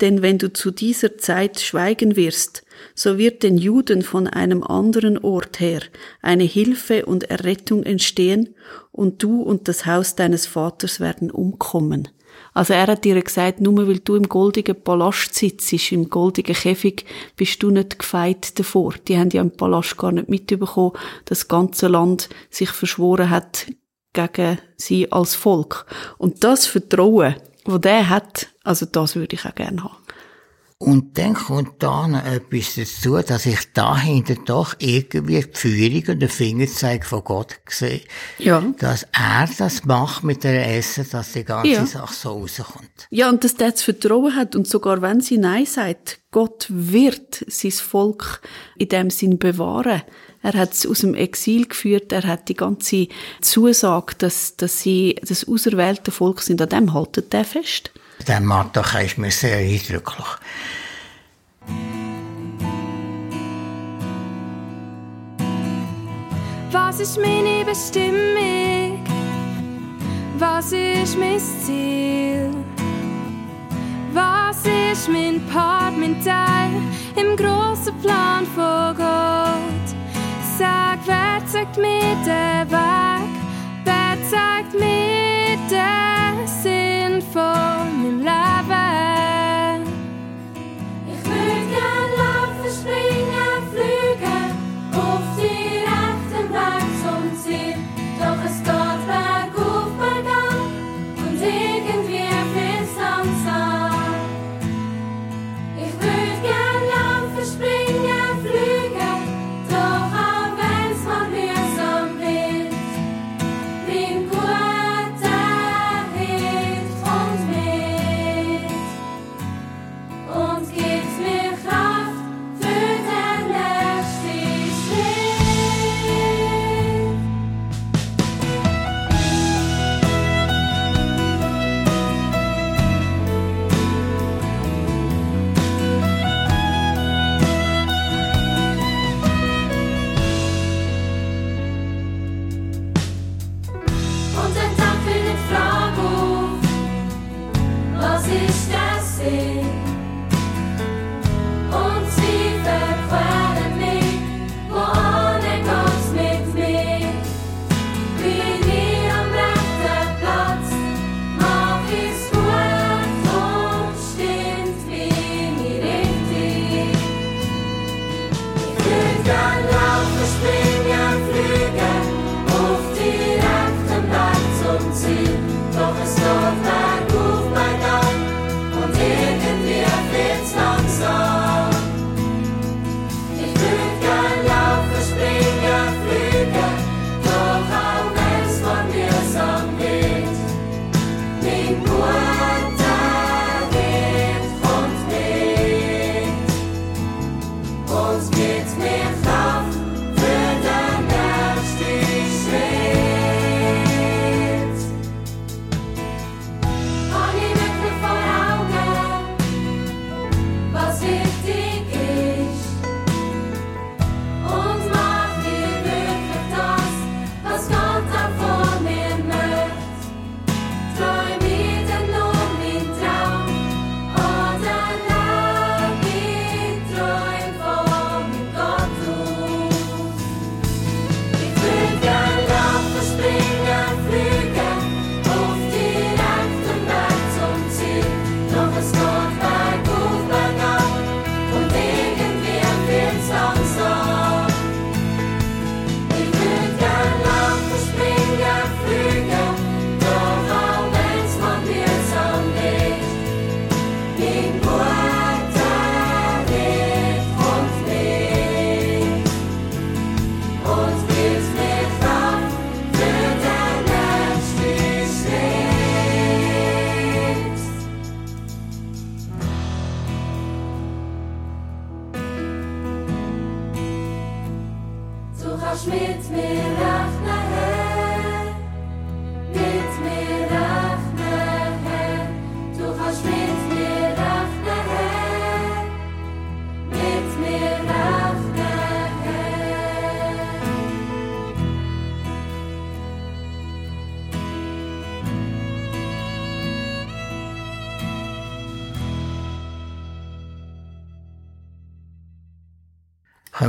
[0.00, 5.18] denn wenn du zu dieser Zeit schweigen wirst, so wird den Juden von einem anderen
[5.18, 5.82] Ort her
[6.20, 8.54] eine Hilfe und Errettung entstehen,
[8.90, 12.08] und du und das Haus deines Vaters werden umkommen.
[12.54, 17.06] Also er hat dir gesagt, nur weil du im goldigen Palast sitzt, im goldigen Käfig,
[17.36, 18.94] bist du nicht gefeit davor.
[19.08, 20.92] Die haben ja im Palast gar nicht mitbekommen,
[21.24, 23.66] dass das ganze Land sich verschworen hat
[24.12, 25.86] gegen sie als Volk.
[26.18, 29.96] Und das Vertrauen, wo der hat, also das würde ich auch gerne haben.
[30.82, 36.20] Und dann kommt da noch etwas dazu, dass ich dahinter doch irgendwie die Führung und
[36.20, 38.00] den Fingerzeig von Gott sehe.
[38.38, 38.64] Ja.
[38.80, 41.86] Dass er das macht mit der Essen, dass die ganze Ja.
[41.86, 43.06] Sache so rauskommt.
[43.10, 47.44] Ja, und dass der das Vertrauen hat und sogar wenn sie Nein sagt, Gott wird
[47.46, 48.40] sein Volk
[48.76, 50.02] in dem Sinn bewahren.
[50.42, 53.06] Er hat es aus dem Exil geführt, er hat die ganze
[53.40, 57.92] Zusage, dass, dass sie das auserwählte Volk sind, an dem haltet er fest.
[58.26, 60.26] Diesem Mardochai ist mir sehr eindrücklich.
[66.72, 69.04] Was ist meine Bestimmung?
[70.38, 72.50] Was ist mein Ziel?
[74.12, 76.70] Was ist mein Part, mein Teil
[77.16, 80.01] im großen Plan von Gott?
[81.04, 83.28] Wer zeigt mir den Weg?
[83.84, 85.21] Wer zeigt mir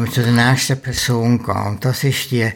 [0.05, 1.67] wir zu der nächsten Person gehen.
[1.67, 2.51] Und das ist die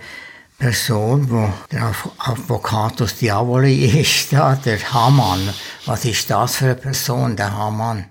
[0.57, 5.49] Person, wo der Adv- Advocatus Diaboli ist, da, der Hamann.
[5.85, 8.05] Was ist das für eine Person, der Hamann?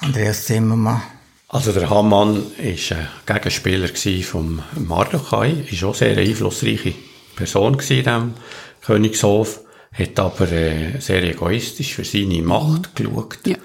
[0.00, 1.02] Andreas Zimmermann.
[1.48, 6.94] Also der Hamann war ein Gegenspieler gsi vom Mardochai, ist auch sehr eine einflussreiche
[7.34, 8.34] Person gsi in diesem
[8.82, 9.60] Königshof,
[9.92, 13.56] hat aber äh, sehr egoistisch für seine Macht geschaut Ja.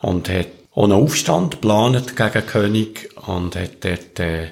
[0.00, 4.48] und hat auch einen Aufstand geplant gegen König und hat dort äh,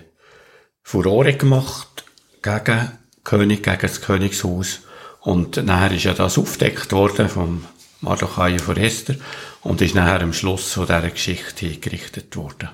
[0.83, 2.05] Furore gemacht
[2.43, 2.93] gegen
[3.25, 4.81] König, gegen das Königshaus
[5.21, 7.64] und nachher ist ja das aufgedeckt worden vom
[8.01, 9.17] Mardochai von Esther
[9.62, 12.69] und ist nachher am Schluss von dieser Geschichte hingerichtet worden.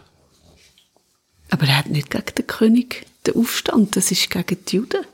[1.51, 5.05] Aber er hat nicht gegen den König den Aufstand, das ist gegen die Juden.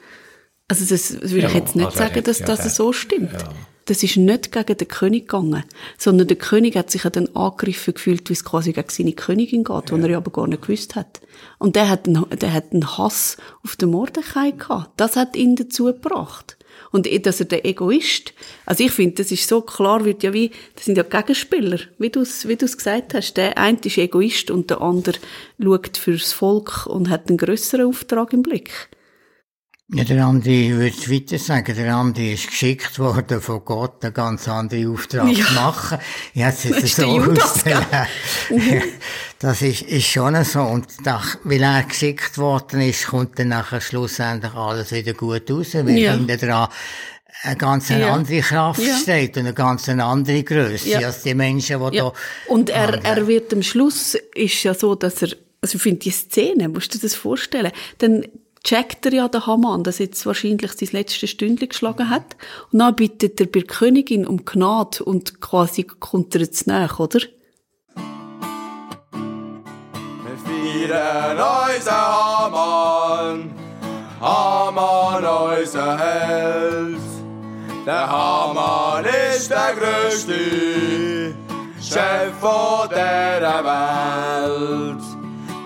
[0.68, 3.33] Also das würde ich Ja, jetzt nicht also sagen, dass ja das so stimmt.
[3.33, 3.49] ja.
[3.89, 5.64] Das ist nicht gegen den König gegangen,
[5.97, 9.64] sondern der König hat sich ja dann angegriffen gefühlt, wie es quasi gegen seine Königin
[9.64, 9.97] geht, ja.
[9.97, 11.20] die er ja aber gar nicht gewusst hat.
[11.59, 14.91] Und der hat einen, der hat einen Hass auf den Mordechai gehabt.
[14.99, 16.59] Das hat ihn dazu gebracht.
[16.91, 18.32] Und dass er der Egoist,
[18.66, 22.11] also ich finde, das ist so klar, wird ja wie, das sind ja Gegenspieler, wie
[22.11, 23.34] du es wie du's gesagt hast.
[23.36, 25.18] Der eine ist Egoist und der andere
[25.62, 28.89] schaut fürs Volk und hat einen grösseren Auftrag im Blick.
[29.91, 31.74] Ja, der Andi würde es weiter sagen.
[31.74, 35.47] Der Andi ist geschickt worden von Gott, einen ganz anderen Auftrag Ja.
[35.47, 35.99] zu machen.
[36.34, 37.86] Ja, es ist so ausgelegt.
[39.39, 40.61] Das ist, ist schon so.
[40.61, 45.68] Und nach, weil er geschickt worden ist, kommt dann nachher schlussendlich alles wieder gut raus,
[45.72, 46.12] weil Ja.
[46.12, 46.68] hinten dran
[47.45, 48.12] eine ganz Ja.
[48.12, 48.95] andere Kraft Ja.
[48.95, 52.05] steht und eine ganz andere Größe als die Menschen, die Ja.
[52.11, 52.12] da
[52.49, 55.30] Und er, er wird am Schluss, ist ja so, dass er,
[55.62, 58.26] also ich finde die Szene, musst du dir das vorstellen, dann
[58.64, 62.36] checkt er ja den Haman, dass jetzt wahrscheinlich sein letztes Stündchen geschlagen hat.
[62.72, 66.98] Und dann bittet er bei der Königin um Gnade und quasi kommt er jetzt nach,
[66.98, 67.20] oder?
[70.24, 73.50] Wir feiern unseren Hamann,
[74.20, 75.24] Hamann
[75.59, 76.98] unser Held.
[77.86, 81.34] Der Hamann ist der größte
[81.80, 84.88] Chef von der Welt.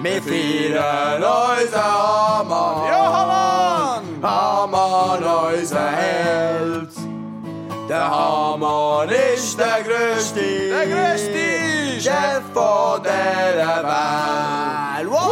[0.03, 5.23] Wir feiern unseren Hamann, ja Hamann, Hamann
[5.55, 6.91] unser Held.
[7.89, 10.41] Der Hamann ist der größte,
[10.71, 15.09] der größte Chef von der Welt.
[15.09, 15.31] Wow,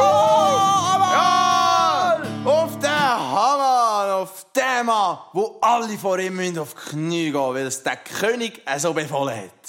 [1.13, 2.47] Hamann!
[2.47, 7.67] Auf den Hamann, auf den Mann, wo alle vor ihm auf die Knie gehen, weil
[7.67, 9.60] es der König so befohlen hat.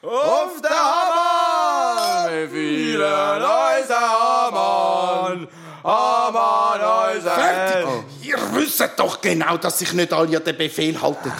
[0.00, 2.30] Auf den Hamann!
[2.30, 5.48] Wir feiern unseren Hamann,
[5.82, 7.88] Hamann unser Fertig!
[7.88, 8.04] Held.
[8.22, 11.32] Ihr wisst doch genau, dass sich nicht alle an den Befehl halten.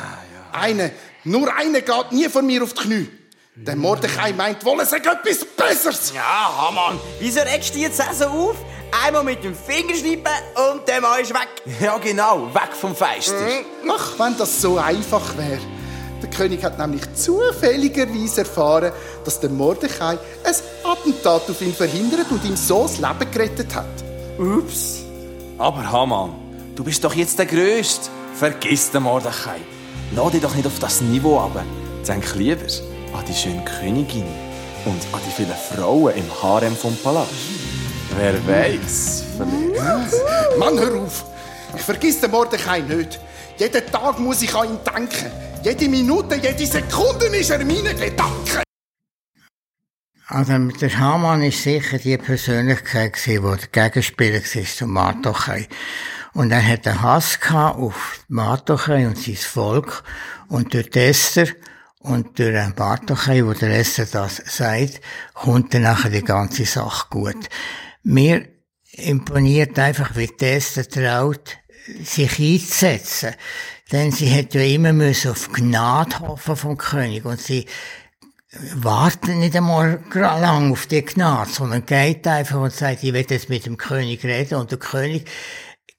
[0.51, 0.91] Eine,
[1.23, 3.11] nur eine geht nie von mir auf die Knie.
[3.55, 6.13] Der Mordechai meint, wolle sagen etwas Besseres.
[6.13, 8.57] Ja, Hamann, wieso regst du jetzt so auf?
[9.05, 10.33] Einmal mit dem Finger schnippen
[10.73, 11.49] und der Mann ist weg.
[11.81, 13.37] Ja, genau, weg vom Feister.
[13.89, 15.61] Ach, wenn das so einfach wäre.
[16.23, 18.93] Der König hat nämlich zufälligerweise erfahren,
[19.25, 20.55] dass der Mordechai ein
[20.85, 23.87] Attentat auf ihn verhindert und ihm so das Leben gerettet hat.
[24.39, 25.05] Ups.
[25.59, 26.35] Aber Hamann,
[26.75, 28.11] du bist doch jetzt der Größte.
[28.35, 29.59] Vergiss den Mordechai.
[30.14, 31.64] Lass dich doch nicht auf das Niveau ab.
[32.07, 32.62] Denk lieber
[33.14, 34.27] an die schöne Königin
[34.85, 37.31] und an die vielen Frauen im Harem vom Palast.
[38.16, 40.59] Wer weiß, vielleicht.
[40.59, 41.25] Mann, hör auf!
[41.77, 43.21] Ich vergiss den Mordechai nicht.
[43.59, 45.33] Jeden Tag muss ich an ihn denken.
[45.65, 48.63] Jede Minute, jede Sekunde ist er meine Gedanken.
[50.29, 55.67] Also der Hamann ist sicher die Persönlichkeit die der Gegenspieler war zum Mardochai.
[56.35, 60.05] Und er hat einen Hass auf Mardochai und sein Volk.
[60.49, 61.49] Und durch Esther
[61.99, 65.01] und durch den Mardochai, wo der Esther das sagt,
[65.35, 67.49] kommt dann nachher die ganze Sache gut.
[68.05, 68.47] Mir
[68.93, 71.59] imponiert einfach, wie Esther traut,
[72.05, 73.34] sich einzusetzen.
[73.93, 77.66] Denn sie hat ja immer müssen auf Gnade hoffen vom König und sie
[78.74, 83.49] wartet nicht einmal lang auf die Gnade, sondern geht einfach und sagt, ich will jetzt
[83.49, 85.28] mit dem König reden und der König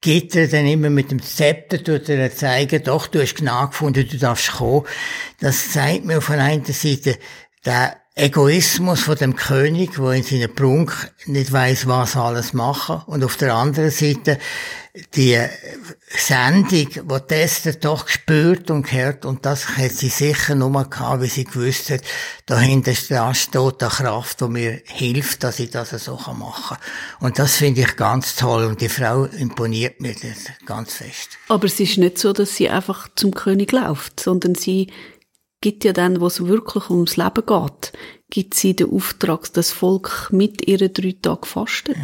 [0.01, 4.07] gibt er dann immer mit dem Zepter, tut er zeigen, doch, du hast Gnade gefunden,
[4.09, 4.85] du darfst kommen.
[5.39, 7.17] Das zeigt mir der einen Seite,
[7.65, 13.23] der Egoismus von dem König, wo in seiner Prunk nicht weiß, was alles machen, und
[13.23, 14.39] auf der anderen Seite
[15.16, 15.38] die
[16.08, 16.88] Sendung,
[17.30, 21.43] die Esther doch gespürt und gehört, und das hat sie sicher nur gehabt, weil sie
[21.45, 22.02] gewusst hat,
[22.45, 26.78] dahinter steht eine Kraft, die mir hilft, dass ich das so machen kann.
[27.20, 31.38] Und das finde ich ganz toll, und die Frau imponiert mir das ganz fest.
[31.47, 34.91] Aber es ist nicht so, dass sie einfach zum König läuft, sondern sie
[35.62, 37.91] gibt ja dann, wo es wirklich ums Leben geht,
[38.30, 41.97] gibt sie den Auftrag, dass das Volk mit ihren drei Tagen fastet.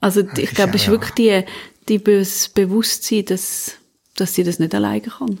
[0.00, 1.44] Also ich glaube, es ist ja- wirklich die,
[1.88, 3.72] die Be- das Bewusstsein, dass,
[4.16, 5.38] dass sie das nicht alleine kann.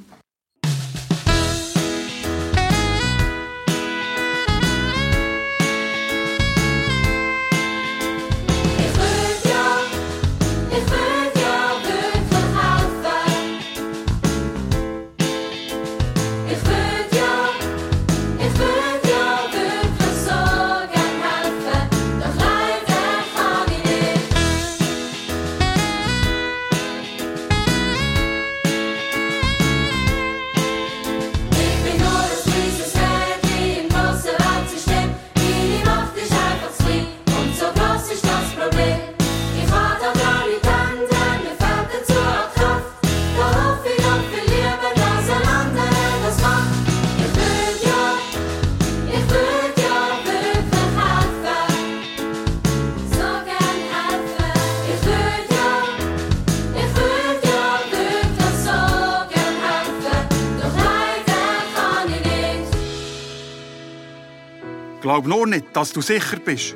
[65.52, 66.74] Nicht, dass du sicher bist.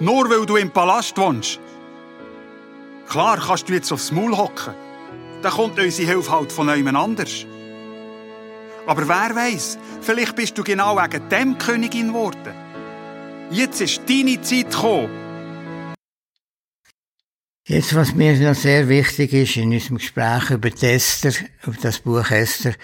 [0.00, 1.58] Nur weil du im Palast wohnst.
[3.08, 4.74] Klar kannst du jetzt aufs Maul hocken.
[5.42, 7.46] Dann kommt unsere Hilfe halt von jemand anders.
[8.86, 12.54] Aber wer weiß, vielleicht bist du genau wegen dem Königin geworden.
[13.50, 15.10] Jetzt ist deine Zeit gekommen.
[17.64, 21.32] Jetzt, was mir noch sehr wichtig ist in unserem Gespräch über Esther,
[21.66, 22.74] über das Buch Esther,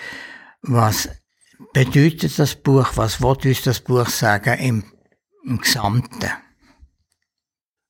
[0.61, 1.09] was
[1.73, 4.85] bedeutet das Buch, was will uns das Buch sagen im,
[5.45, 6.31] im Gesamten?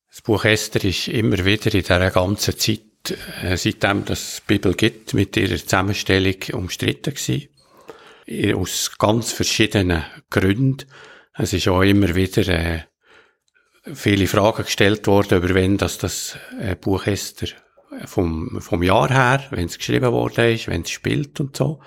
[0.09, 5.13] Das Buch Esther ist immer wieder in dieser ganzen Zeit, äh, seitdem das Bibel gibt,
[5.13, 7.49] mit ihrer Zusammenstellung umstritten gewesen.
[8.25, 10.87] Äh, Aus ganz verschiedenen Gründen.
[11.33, 12.83] Es ist auch immer wieder äh,
[13.93, 17.49] viele Fragen gestellt worden, über wenn das, das äh, Buch Esther
[18.05, 21.81] vom, vom Jahr her, wenn es geschrieben worden ist, wenn es spielt und so.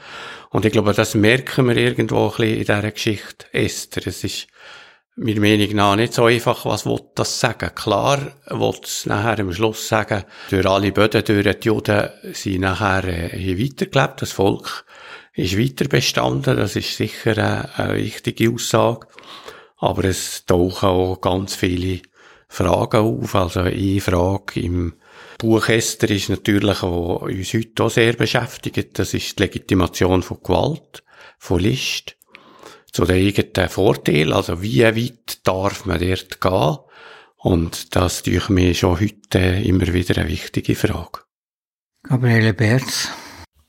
[0.51, 4.07] Und ich glaube, das merken wir irgendwo ein bisschen in dieser Geschichte Esther.
[4.07, 4.49] Es ist
[5.19, 7.75] meiner Meinung nach nicht so einfach, was das sagen.
[7.75, 13.05] Klar will es nachher am Schluss sagen, durch alle Böden, durch die Juden sind nachher
[13.05, 14.85] äh, hier weitergelebt, das Volk
[15.35, 19.07] ist weiter bestanden, das ist sicher eine, eine wichtige Aussage.
[19.77, 22.01] Aber es tauchen auch ganz viele
[22.49, 23.35] Fragen auf.
[23.35, 24.95] Also eine Frage im
[25.39, 30.43] Buch Esther ist natürlich, auch uns heute auch sehr beschäftigt, das ist die Legitimation von
[30.43, 31.05] Gewalt,
[31.39, 32.17] von List,
[32.93, 36.79] zu den eigenen Vorteilen, also wie weit darf man dort gehen?
[37.37, 41.21] Und das durch mir schon heute immer wieder eine wichtige Frage.
[42.03, 43.11] Gabriele Berz.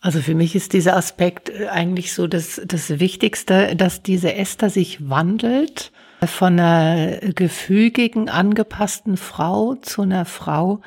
[0.02, 5.10] Also für mich ist dieser Aspekt eigentlich so das, das Wichtigste, dass diese Esther sich
[5.10, 5.92] wandelt
[6.26, 10.82] von einer gefügigen, angepassten Frau zu einer Frau,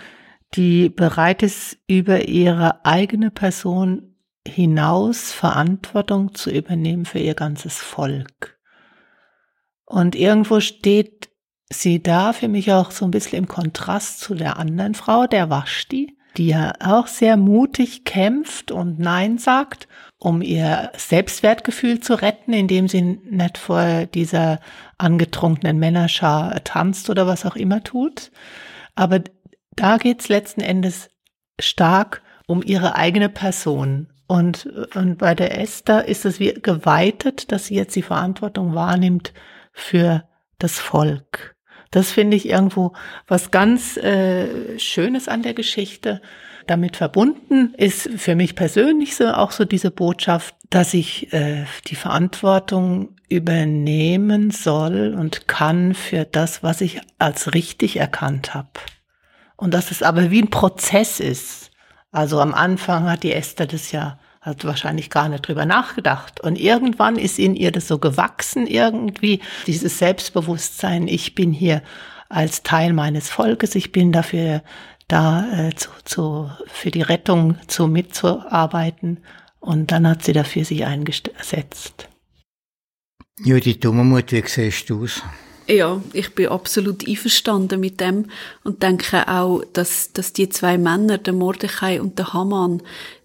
[0.54, 4.11] die bereit ist, über ihre eigene Person
[4.46, 8.58] hinaus Verantwortung zu übernehmen für ihr ganzes Volk.
[9.84, 11.28] Und irgendwo steht
[11.70, 15.50] sie da für mich auch so ein bisschen im Kontrast zu der anderen Frau, der
[15.50, 19.88] Vashti, die ja auch sehr mutig kämpft und Nein sagt,
[20.18, 24.60] um ihr Selbstwertgefühl zu retten, indem sie nicht vor dieser
[24.98, 28.30] angetrunkenen Männerschar tanzt oder was auch immer tut.
[28.94, 29.20] Aber
[29.76, 31.10] da geht's letzten Endes
[31.60, 34.11] stark um ihre eigene Person.
[34.26, 39.32] Und, und bei der Esther ist es wie geweitet, dass sie jetzt die Verantwortung wahrnimmt
[39.72, 40.24] für
[40.58, 41.56] das Volk.
[41.90, 42.94] Das finde ich irgendwo
[43.28, 46.22] was ganz äh, Schönes an der Geschichte.
[46.66, 51.96] Damit verbunden ist für mich persönlich so auch so diese Botschaft, dass ich äh, die
[51.96, 58.70] Verantwortung übernehmen soll und kann für das, was ich als richtig erkannt habe.
[59.56, 61.71] Und dass es aber wie ein Prozess ist.
[62.12, 66.40] Also am Anfang hat die Esther das ja hat wahrscheinlich gar nicht drüber nachgedacht.
[66.40, 71.80] Und irgendwann ist in ihr das so gewachsen, irgendwie, dieses Selbstbewusstsein, ich bin hier
[72.28, 74.62] als Teil meines Volkes, ich bin dafür
[75.06, 79.20] da äh, zu, zu, für die Rettung zu mitzuarbeiten.
[79.60, 82.08] Und dann hat sie dafür sich eingesetzt.
[83.38, 85.22] Judith Dummermuth, wie siehst du aus?
[85.68, 88.26] Ja, ich bin absolut einverstanden mit dem
[88.64, 92.82] und denke auch, dass, dass die zwei Männer, der Mordechai und der Haman,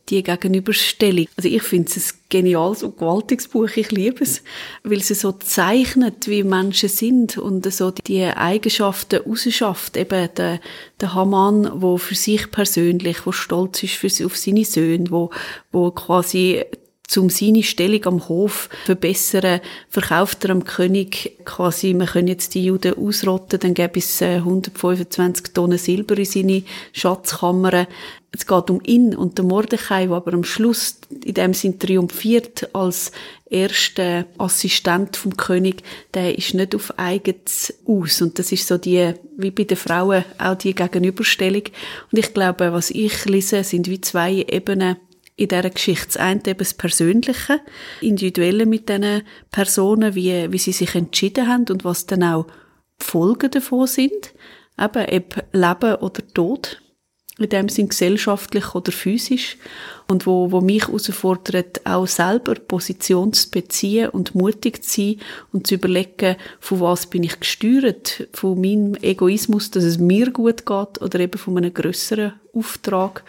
[0.10, 1.28] die Gegenüberstellung.
[1.36, 3.70] Also ich finde es ein geniales und gewaltiges Buch.
[3.76, 4.42] Ich liebe es,
[4.84, 9.98] weil es so zeichnet, wie Menschen sind und so die Eigenschaften rausschafft.
[9.98, 10.62] Eben der,
[11.02, 15.32] der Haman, wo für sich persönlich, wo stolz ist für, auf seine Söhne, wo,
[15.72, 16.64] wo quasi
[17.08, 22.66] zum seine Stellung am Hof verbessern, verkauft er am König quasi, man können jetzt die
[22.66, 27.88] Juden ausrotten, dann gäbe es 125 Tonnen Silber in seine Schatzkammern.
[28.32, 32.70] Es geht um ihn und der Mordechai, der aber am Schluss in dem Sinn triumphiert
[32.76, 33.14] als
[33.50, 35.84] erster Assistent vom König,
[36.14, 38.22] der ist nicht auf eigenes aus.
[38.22, 41.64] Und das ist so die, wie bei den Frauen, auch die Gegenüberstellung.
[42.12, 44.98] Und ich glaube, was ich lese, sind wie zwei Ebenen
[45.38, 46.08] in dieser Geschichte.
[46.08, 47.62] Das eine eben das Persönliche,
[48.02, 49.22] Individuelle mit diesen
[49.52, 52.48] Personen, wie, wie sie sich entschieden haben und was dann auch
[53.00, 54.34] die Folgen davon sind.
[54.80, 56.82] Eben, eben Leben oder Tod.
[57.40, 59.58] In dem Sinn gesellschaftlich oder physisch.
[60.08, 65.20] Und wo, wo mich herausfordert, auch selber Position zu beziehen und mutig zu sein
[65.52, 68.28] und zu überlegen, von was bin ich gesteuert?
[68.34, 73.24] Von meinem Egoismus, dass es mir gut geht oder eben von einem grösseren Auftrag.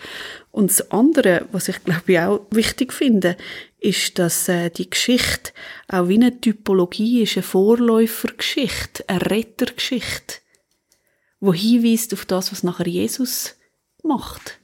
[0.50, 3.36] Und das andere, was ich glaube ich auch wichtig finde,
[3.80, 5.52] ist, dass äh, die Geschichte
[5.88, 10.36] auch wie eine Typologie ist, eine Vorläufergeschichte, eine Rettergeschichte,
[11.40, 13.57] wo hinweist auf das, was nachher Jesus
[14.04, 14.58] macht.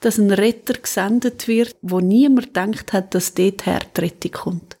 [0.00, 4.78] Dass ein Retter gesendet wird, wo niemand denkt hat, dass dort her die Rettung kommt.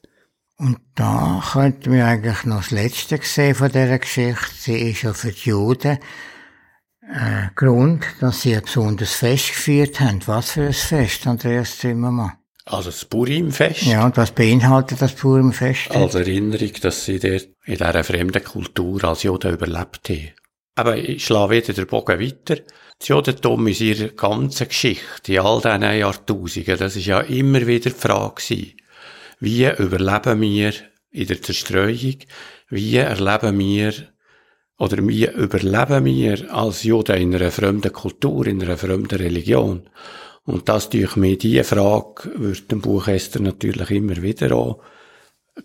[0.56, 4.54] Und da könnten wir eigentlich noch das Letzte sehen von dieser Geschichte.
[4.58, 5.98] Sie ist ja für die Juden
[7.12, 10.20] äh, Grund, dass sie ein besonderes Fest gefeiert haben.
[10.26, 12.32] Was für ein Fest, Andreas Zimmermann?
[12.66, 13.82] Also das Purimfest.
[13.82, 15.90] Ja, und was beinhaltet das Purimfest?
[15.90, 20.30] Als Erinnerung, dass sie dort in dieser fremden Kultur als Juden überlebt haben.
[20.76, 22.62] Aber ich schlage wieder den Bogen weiter.
[23.00, 27.88] Das Judentum in ihrer ganzen Geschichte, in all diesen Jahrtausenden, das ist ja immer wieder
[27.88, 28.76] die Frage gewesen.
[29.40, 30.74] Wie überleben wir
[31.10, 32.16] in der Zerstreuung?
[32.68, 33.94] Wie erleben wir
[34.76, 39.88] oder wie überleben wir als Juden in einer fremden Kultur, in einer fremden Religion?
[40.44, 44.82] Und das durch mir, diese Frage wird dem Buch Esther natürlich immer wieder auch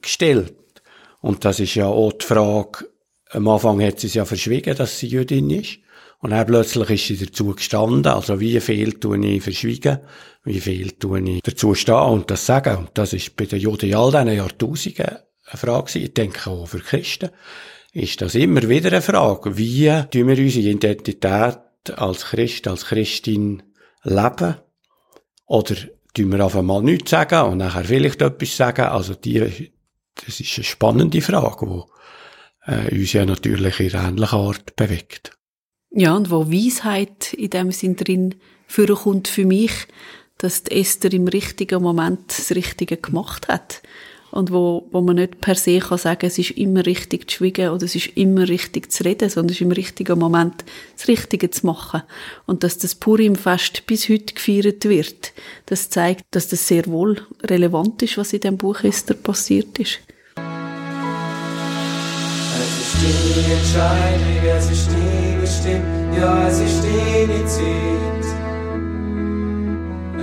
[0.01, 0.55] gestellt.
[1.19, 2.89] Und das ist ja auch die Frage,
[3.31, 5.79] am Anfang hat sie es ja verschwiegen, dass sie Jüdin ist.
[6.25, 8.11] Und dann plötzlich ist sie dazu gestanden.
[8.11, 9.99] Also wie viel tue ich verschwiegen?
[10.43, 12.77] Wie viel tue ich dazu stehen und das sagen?
[12.77, 15.99] Und das ist bei den Juden all diesen Jahrtausenden eine Frage.
[15.99, 17.29] Ich denke auch für Christen
[17.91, 19.55] ist das immer wieder eine Frage.
[19.55, 21.59] Wie tun wir unsere Identität
[21.95, 23.61] als Christ, als Christin
[24.01, 24.55] leben?
[25.45, 25.75] Oder
[26.15, 28.85] tun wir einfach mal nichts sagen und nachher vielleicht etwas sagen?
[28.85, 29.71] Also die,
[30.25, 31.67] das ist eine spannende Frage,
[32.65, 35.35] die äh, uns ja natürlich in ähnlicher Art bewegt.
[35.97, 38.35] Ja, und wo Weisheit in dem Sinn drin
[38.67, 39.71] vorkommt für mich,
[40.37, 43.81] dass die Esther im richtigen Moment das Richtige gemacht hat.
[44.29, 47.69] Und wo, wo man nicht per se kann sagen, es ist immer richtig zu schweigen
[47.69, 50.65] oder es ist immer richtig zu reden, sondern es ist im richtigen Moment
[50.97, 52.03] das Richtige zu machen.
[52.45, 55.31] Und dass das Purimfest bis heute gefeiert wird,
[55.67, 59.99] das zeigt, dass das sehr wohl relevant ist, was in dem Buch Esther passiert ist.
[62.59, 65.14] Es ist die Entscheidung, es ist die
[65.65, 68.25] bestimmt, ja, es ist die zieht.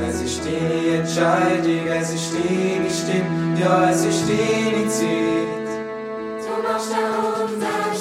[0.08, 5.68] Es ist die Entscheidung, es ist die bestimmt, ja, es ist die zieht.
[6.46, 7.91] Du machst.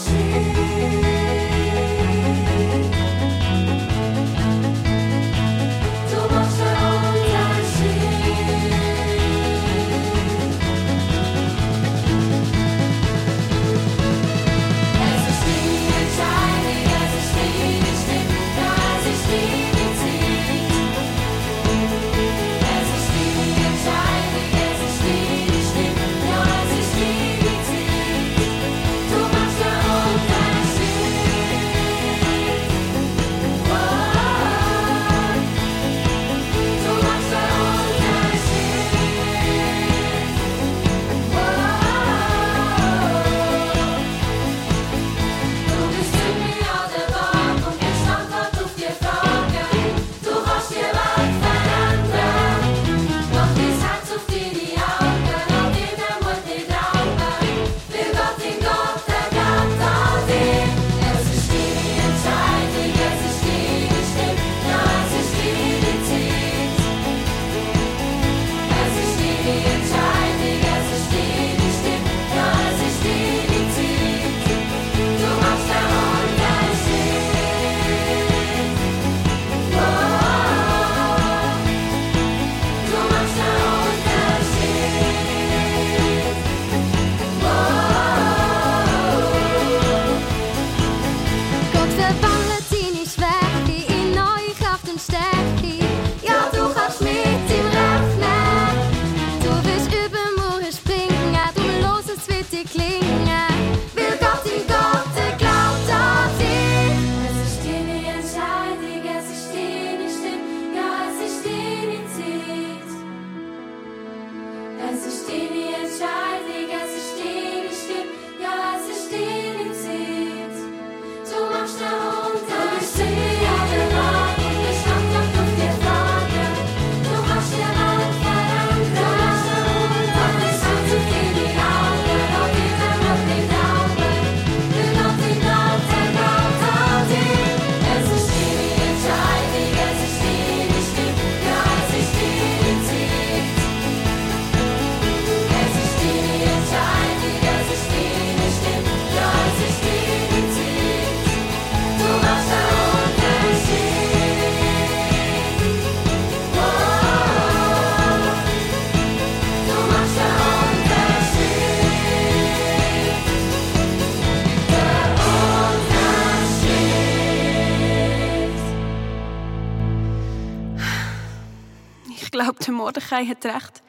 [172.82, 173.84] Mordechai hat recht.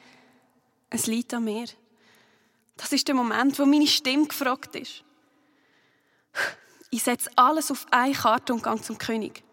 [0.91, 1.65] Es liegt an mir.
[2.77, 5.03] Das ist der Moment, wo meine Stimme gefragt ist.
[6.91, 9.43] Ich setze alles auf eine Karte und gehe zum König.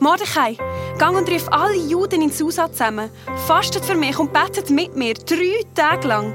[0.00, 0.58] Mordechai,
[0.98, 3.08] gang und rief alle Juden in Susa zusammen,
[3.46, 6.34] fastet für mich und betet mit mir drei Tage lang.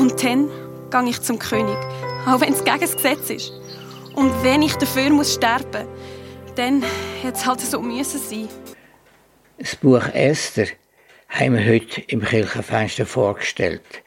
[0.00, 0.48] Und dann
[0.88, 1.76] gang ich zum König,
[2.26, 3.52] auch wenn es gegen das Gesetz ist.
[4.14, 5.86] Und wenn ich dafür muss sterben,
[6.56, 6.82] dann
[7.22, 8.48] hätte es halt so müssen sein.
[9.58, 10.66] Das Buch Esther
[11.28, 14.02] haben wir heute im Kirchenfenster vorgestellt.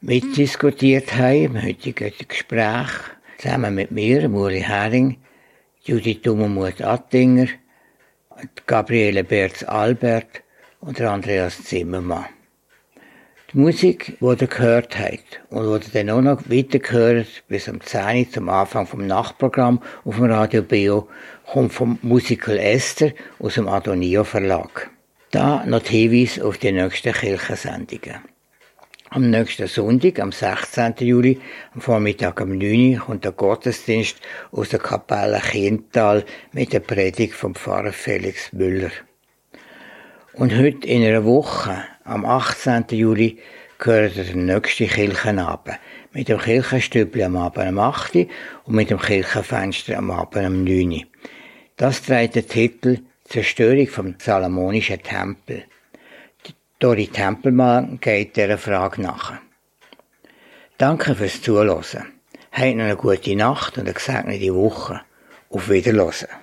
[0.00, 2.90] Mitdiskutiert haben im heutigen Gespräch
[3.38, 5.18] zusammen mit mir, Muri Hering,
[5.82, 7.48] Judith Dummermuth Attinger,
[8.66, 10.42] Gabriele Berz Albert
[10.80, 12.26] und Andreas Zimmermann.
[13.52, 17.80] Die Musik, die ihr gehört habt und die ihr dann auch noch weitergehört bis am
[17.80, 21.08] 10 Uhr zum Anfang vom Nachtprogramm auf dem Radio Bio,
[21.46, 24.88] kommt vom Musical Esther aus dem Adonio Verlag.
[25.32, 28.20] Da noch Hinweise auf die nächsten Kirchensendungen.
[29.08, 30.94] Am nächsten Sonntag, am 16.
[31.00, 31.40] Juli,
[31.74, 34.18] am Vormittag um 9 Uhr, kommt der Gottesdienst
[34.52, 38.92] aus der Kapelle Kindtal mit der Predigt vom Pfarrer Felix Müller.
[40.34, 42.86] Und heute in einer Woche, am 18.
[42.90, 43.38] Juli,
[43.78, 45.78] gehört der nächste Kirchenabend.
[46.12, 48.26] Mit dem Kirchenstübli am Abend um 8 Uhr
[48.64, 51.02] und mit dem Kirchenfenster am Abend um 9 Uhr.
[51.76, 55.64] Das trägt den Titel Zerstörung vom Salomonischen Tempel.
[56.80, 59.34] Dori Tempelmann geht dieser Frage nach.
[60.78, 62.06] Danke fürs Zuhören.
[62.50, 65.00] Habt noch eine gute Nacht und eine gesegnete Woche.
[65.48, 66.39] Auf Wiederhören.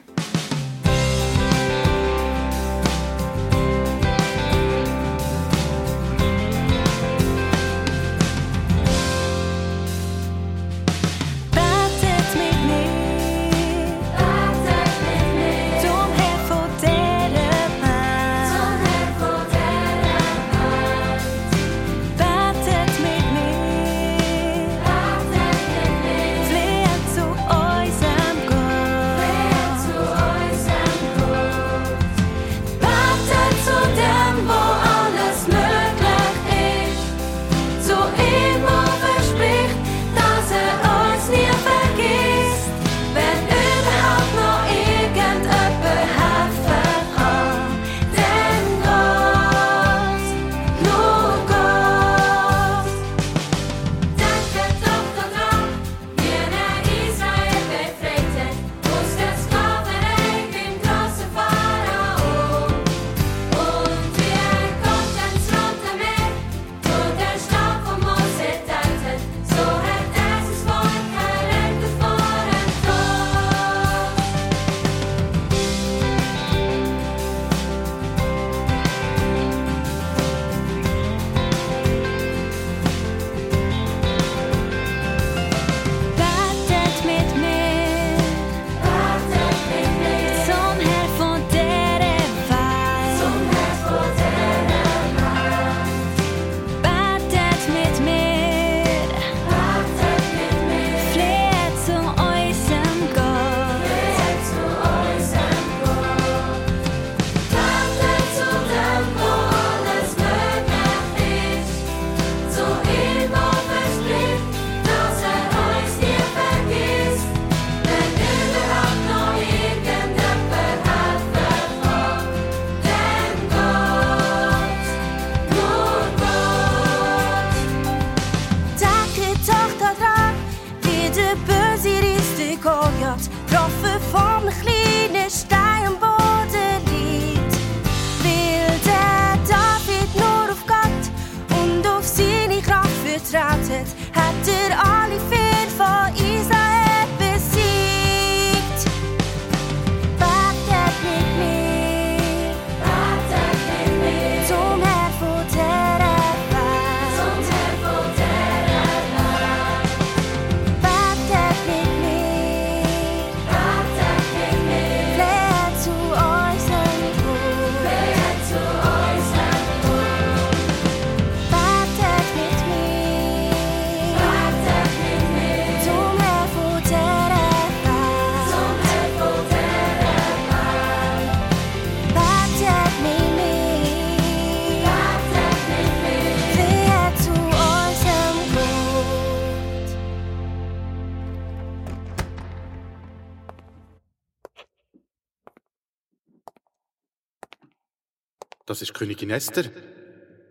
[198.77, 199.71] Das ist Königin Esther.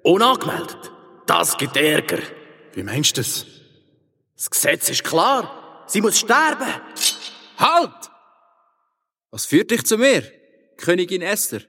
[0.02, 0.90] Unangemeldet.
[1.26, 2.18] Das gibt Ärger.
[2.72, 3.46] Wie meinst du das?
[4.34, 5.84] Das Gesetz ist klar.
[5.86, 6.66] Sie muss sterben.
[7.56, 8.10] Halt!
[9.30, 10.28] Was führt dich zu mir,
[10.76, 11.60] Königin Esther?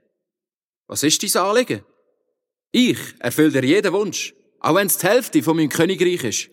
[0.88, 1.86] Was ist dein Anliegen?
[2.72, 6.50] Ich erfülle dir jeden Wunsch, auch wenn es die Hälfte von meinem Königreich ist.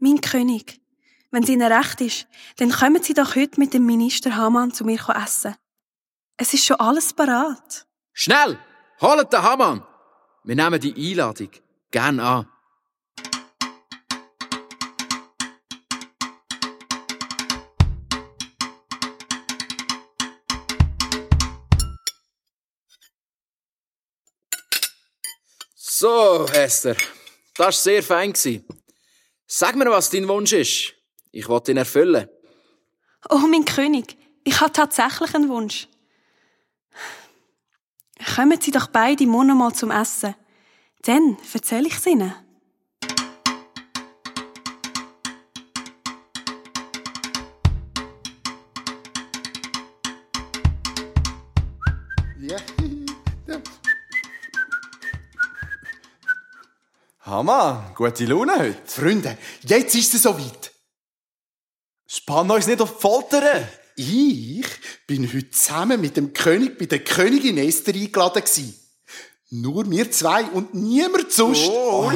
[0.00, 0.82] Mein König,
[1.30, 2.26] wenn es Ihnen recht ist,
[2.58, 5.56] dann kommen Sie doch heute mit dem Minister Hamann zu mir essen.
[6.36, 7.86] Es ist schon alles parat.
[8.12, 8.58] Schnell!
[9.04, 9.82] Holt den Hamann!
[10.44, 11.50] Wir nehmen die Einladung
[11.90, 12.48] gern an.
[25.76, 28.32] So, Esther, das war sehr fein.
[29.46, 30.94] Sag mir, was dein Wunsch ist.
[31.30, 32.26] Ich will ihn erfüllen.
[33.28, 35.88] Oh, mein König, ich habe tatsächlich einen Wunsch.
[38.22, 40.34] Kommen Sie doch beide morgen mal zum Essen.
[41.02, 42.34] Dann erzähle ich es Ihnen.
[52.40, 52.56] Ja.
[57.20, 58.82] Hammer, gute Laune heute.
[58.86, 60.72] Freunde, jetzt ist es soweit.
[62.06, 63.68] Spann uns nicht auf die Folter.
[63.96, 64.66] Ich
[65.06, 68.74] bin heute zusammen mit dem König bei der Königin Esther eingeladen gsi.
[69.50, 71.68] Nur wir zwei und niemand sonst.
[71.68, 72.10] Oh,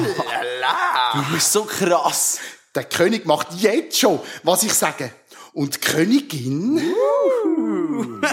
[0.61, 1.13] lala.
[1.15, 2.41] Du bist so krass.
[2.75, 5.13] Der König macht jetzt schon, was ich sage.
[5.53, 6.95] Und die Königin...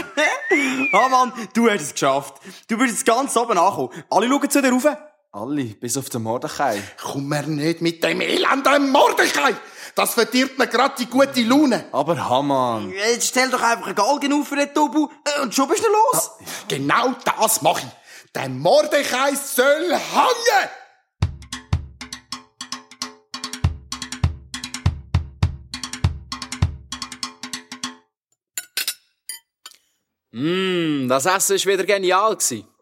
[0.91, 2.35] Ah Mann, du hast es geschafft.
[2.69, 3.89] Du bist jetzt ganz oben angekommen.
[4.09, 4.85] Alle schauen zu dir rauf.
[5.35, 6.81] Alle, bis auf den Mordechai.
[7.03, 9.53] Komm mir nicht mit dem elenden Mordechai!
[9.93, 11.83] Das verdirbt mir grad die gute Laune.
[11.91, 12.89] Aber Hamann.
[12.89, 15.89] Jetzt stell doch einfach einen Galgen auf für den Tobu äh, und schon bist du
[15.89, 16.31] los.
[16.69, 17.85] Genau das mach ich.
[18.33, 20.69] Der Mordechai soll hangen!
[30.31, 32.37] Mm, das Essen war wieder genial.
[32.37, 32.74] gewesen.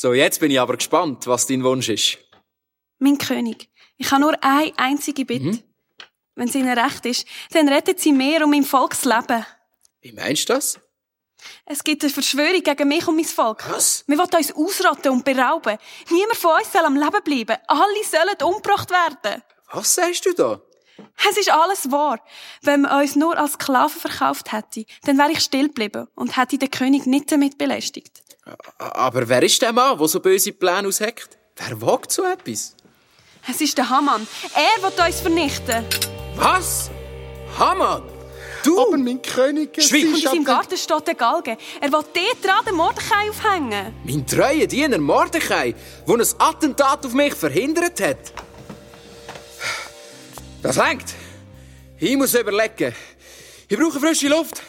[0.00, 2.18] So, jetzt bin ich aber gespannt, was dein Wunsch ist.
[3.00, 5.64] Mein König, ich habe nur eine einzige Bitte.
[6.36, 9.44] Wenn es Ihnen recht ist, dann rettet Sie mir und mein Volksleben.
[10.00, 10.78] Wie meinst du das?
[11.66, 13.68] Es gibt eine Verschwörung gegen mich und mein Volk.
[13.68, 14.04] Was?
[14.06, 15.78] Wir wollen uns ausrotten und berauben.
[16.10, 17.60] Niemand von uns soll am Leben bleiben.
[17.66, 19.42] Alle sollen umgebracht werden.
[19.72, 20.62] Was sagst du da?
[21.28, 22.24] Es ist alles wahr.
[22.62, 26.56] Wenn man uns nur als Sklaven verkauft hätte, dann wäre ich still geblieben und hätte
[26.56, 28.22] den König nicht damit belästigt.
[28.78, 31.36] Aber wer ist der Mann, der so böse Pläne ausheckt?
[31.56, 32.74] Wer wagt so etwas?
[33.50, 34.26] Es ist der Hamann.
[34.54, 35.84] Er wird uns vernichten.
[36.36, 36.90] Was?
[37.58, 38.02] Hamann?
[38.62, 38.78] Du?
[38.80, 40.04] Aber mein König, es Schweig.
[40.04, 41.56] Und in seinem Garten steht der Galgen.
[41.80, 43.94] Er will dort dran den Mordechai aufhängen.
[44.04, 45.74] Mein treuer Diener Mordechai,
[46.06, 48.32] der ein Attentat auf mich verhindert hat.
[50.62, 51.14] Das längt.
[51.98, 52.94] Ich muss überlegen.
[53.68, 54.60] Ich brauche frische Luft.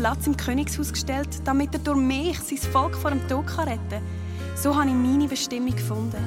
[0.00, 4.02] Platz im Königshaus gestellt, damit er durch mich sein Volk vor dem Tod retten kann.
[4.56, 6.24] So habe ich meine Bestimmung gefunden.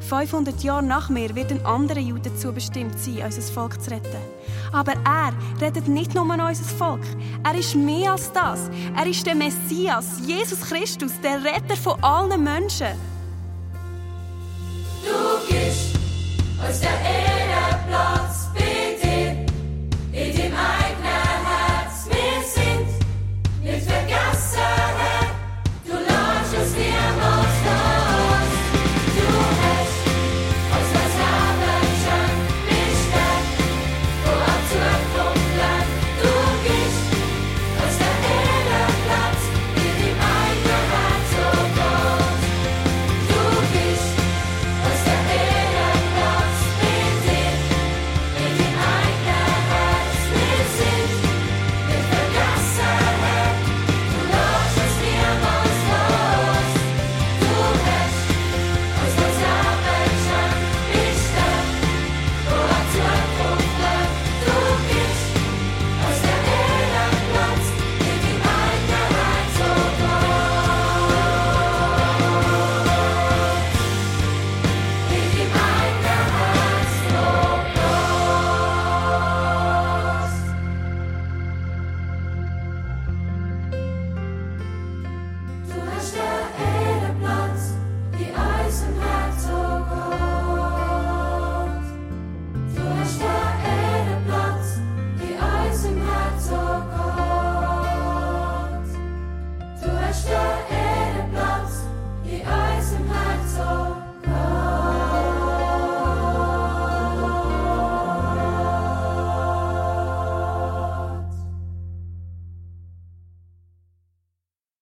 [0.00, 4.18] 500 Jahre nach mir wird ein anderer Jude dazu bestimmt sein, unser Volk zu retten.
[4.72, 7.04] Aber er rettet nicht nur unser Volk.
[7.44, 8.68] Er ist mehr als das.
[8.96, 12.98] Er ist der Messias, Jesus Christus, der Retter von allen Menschen.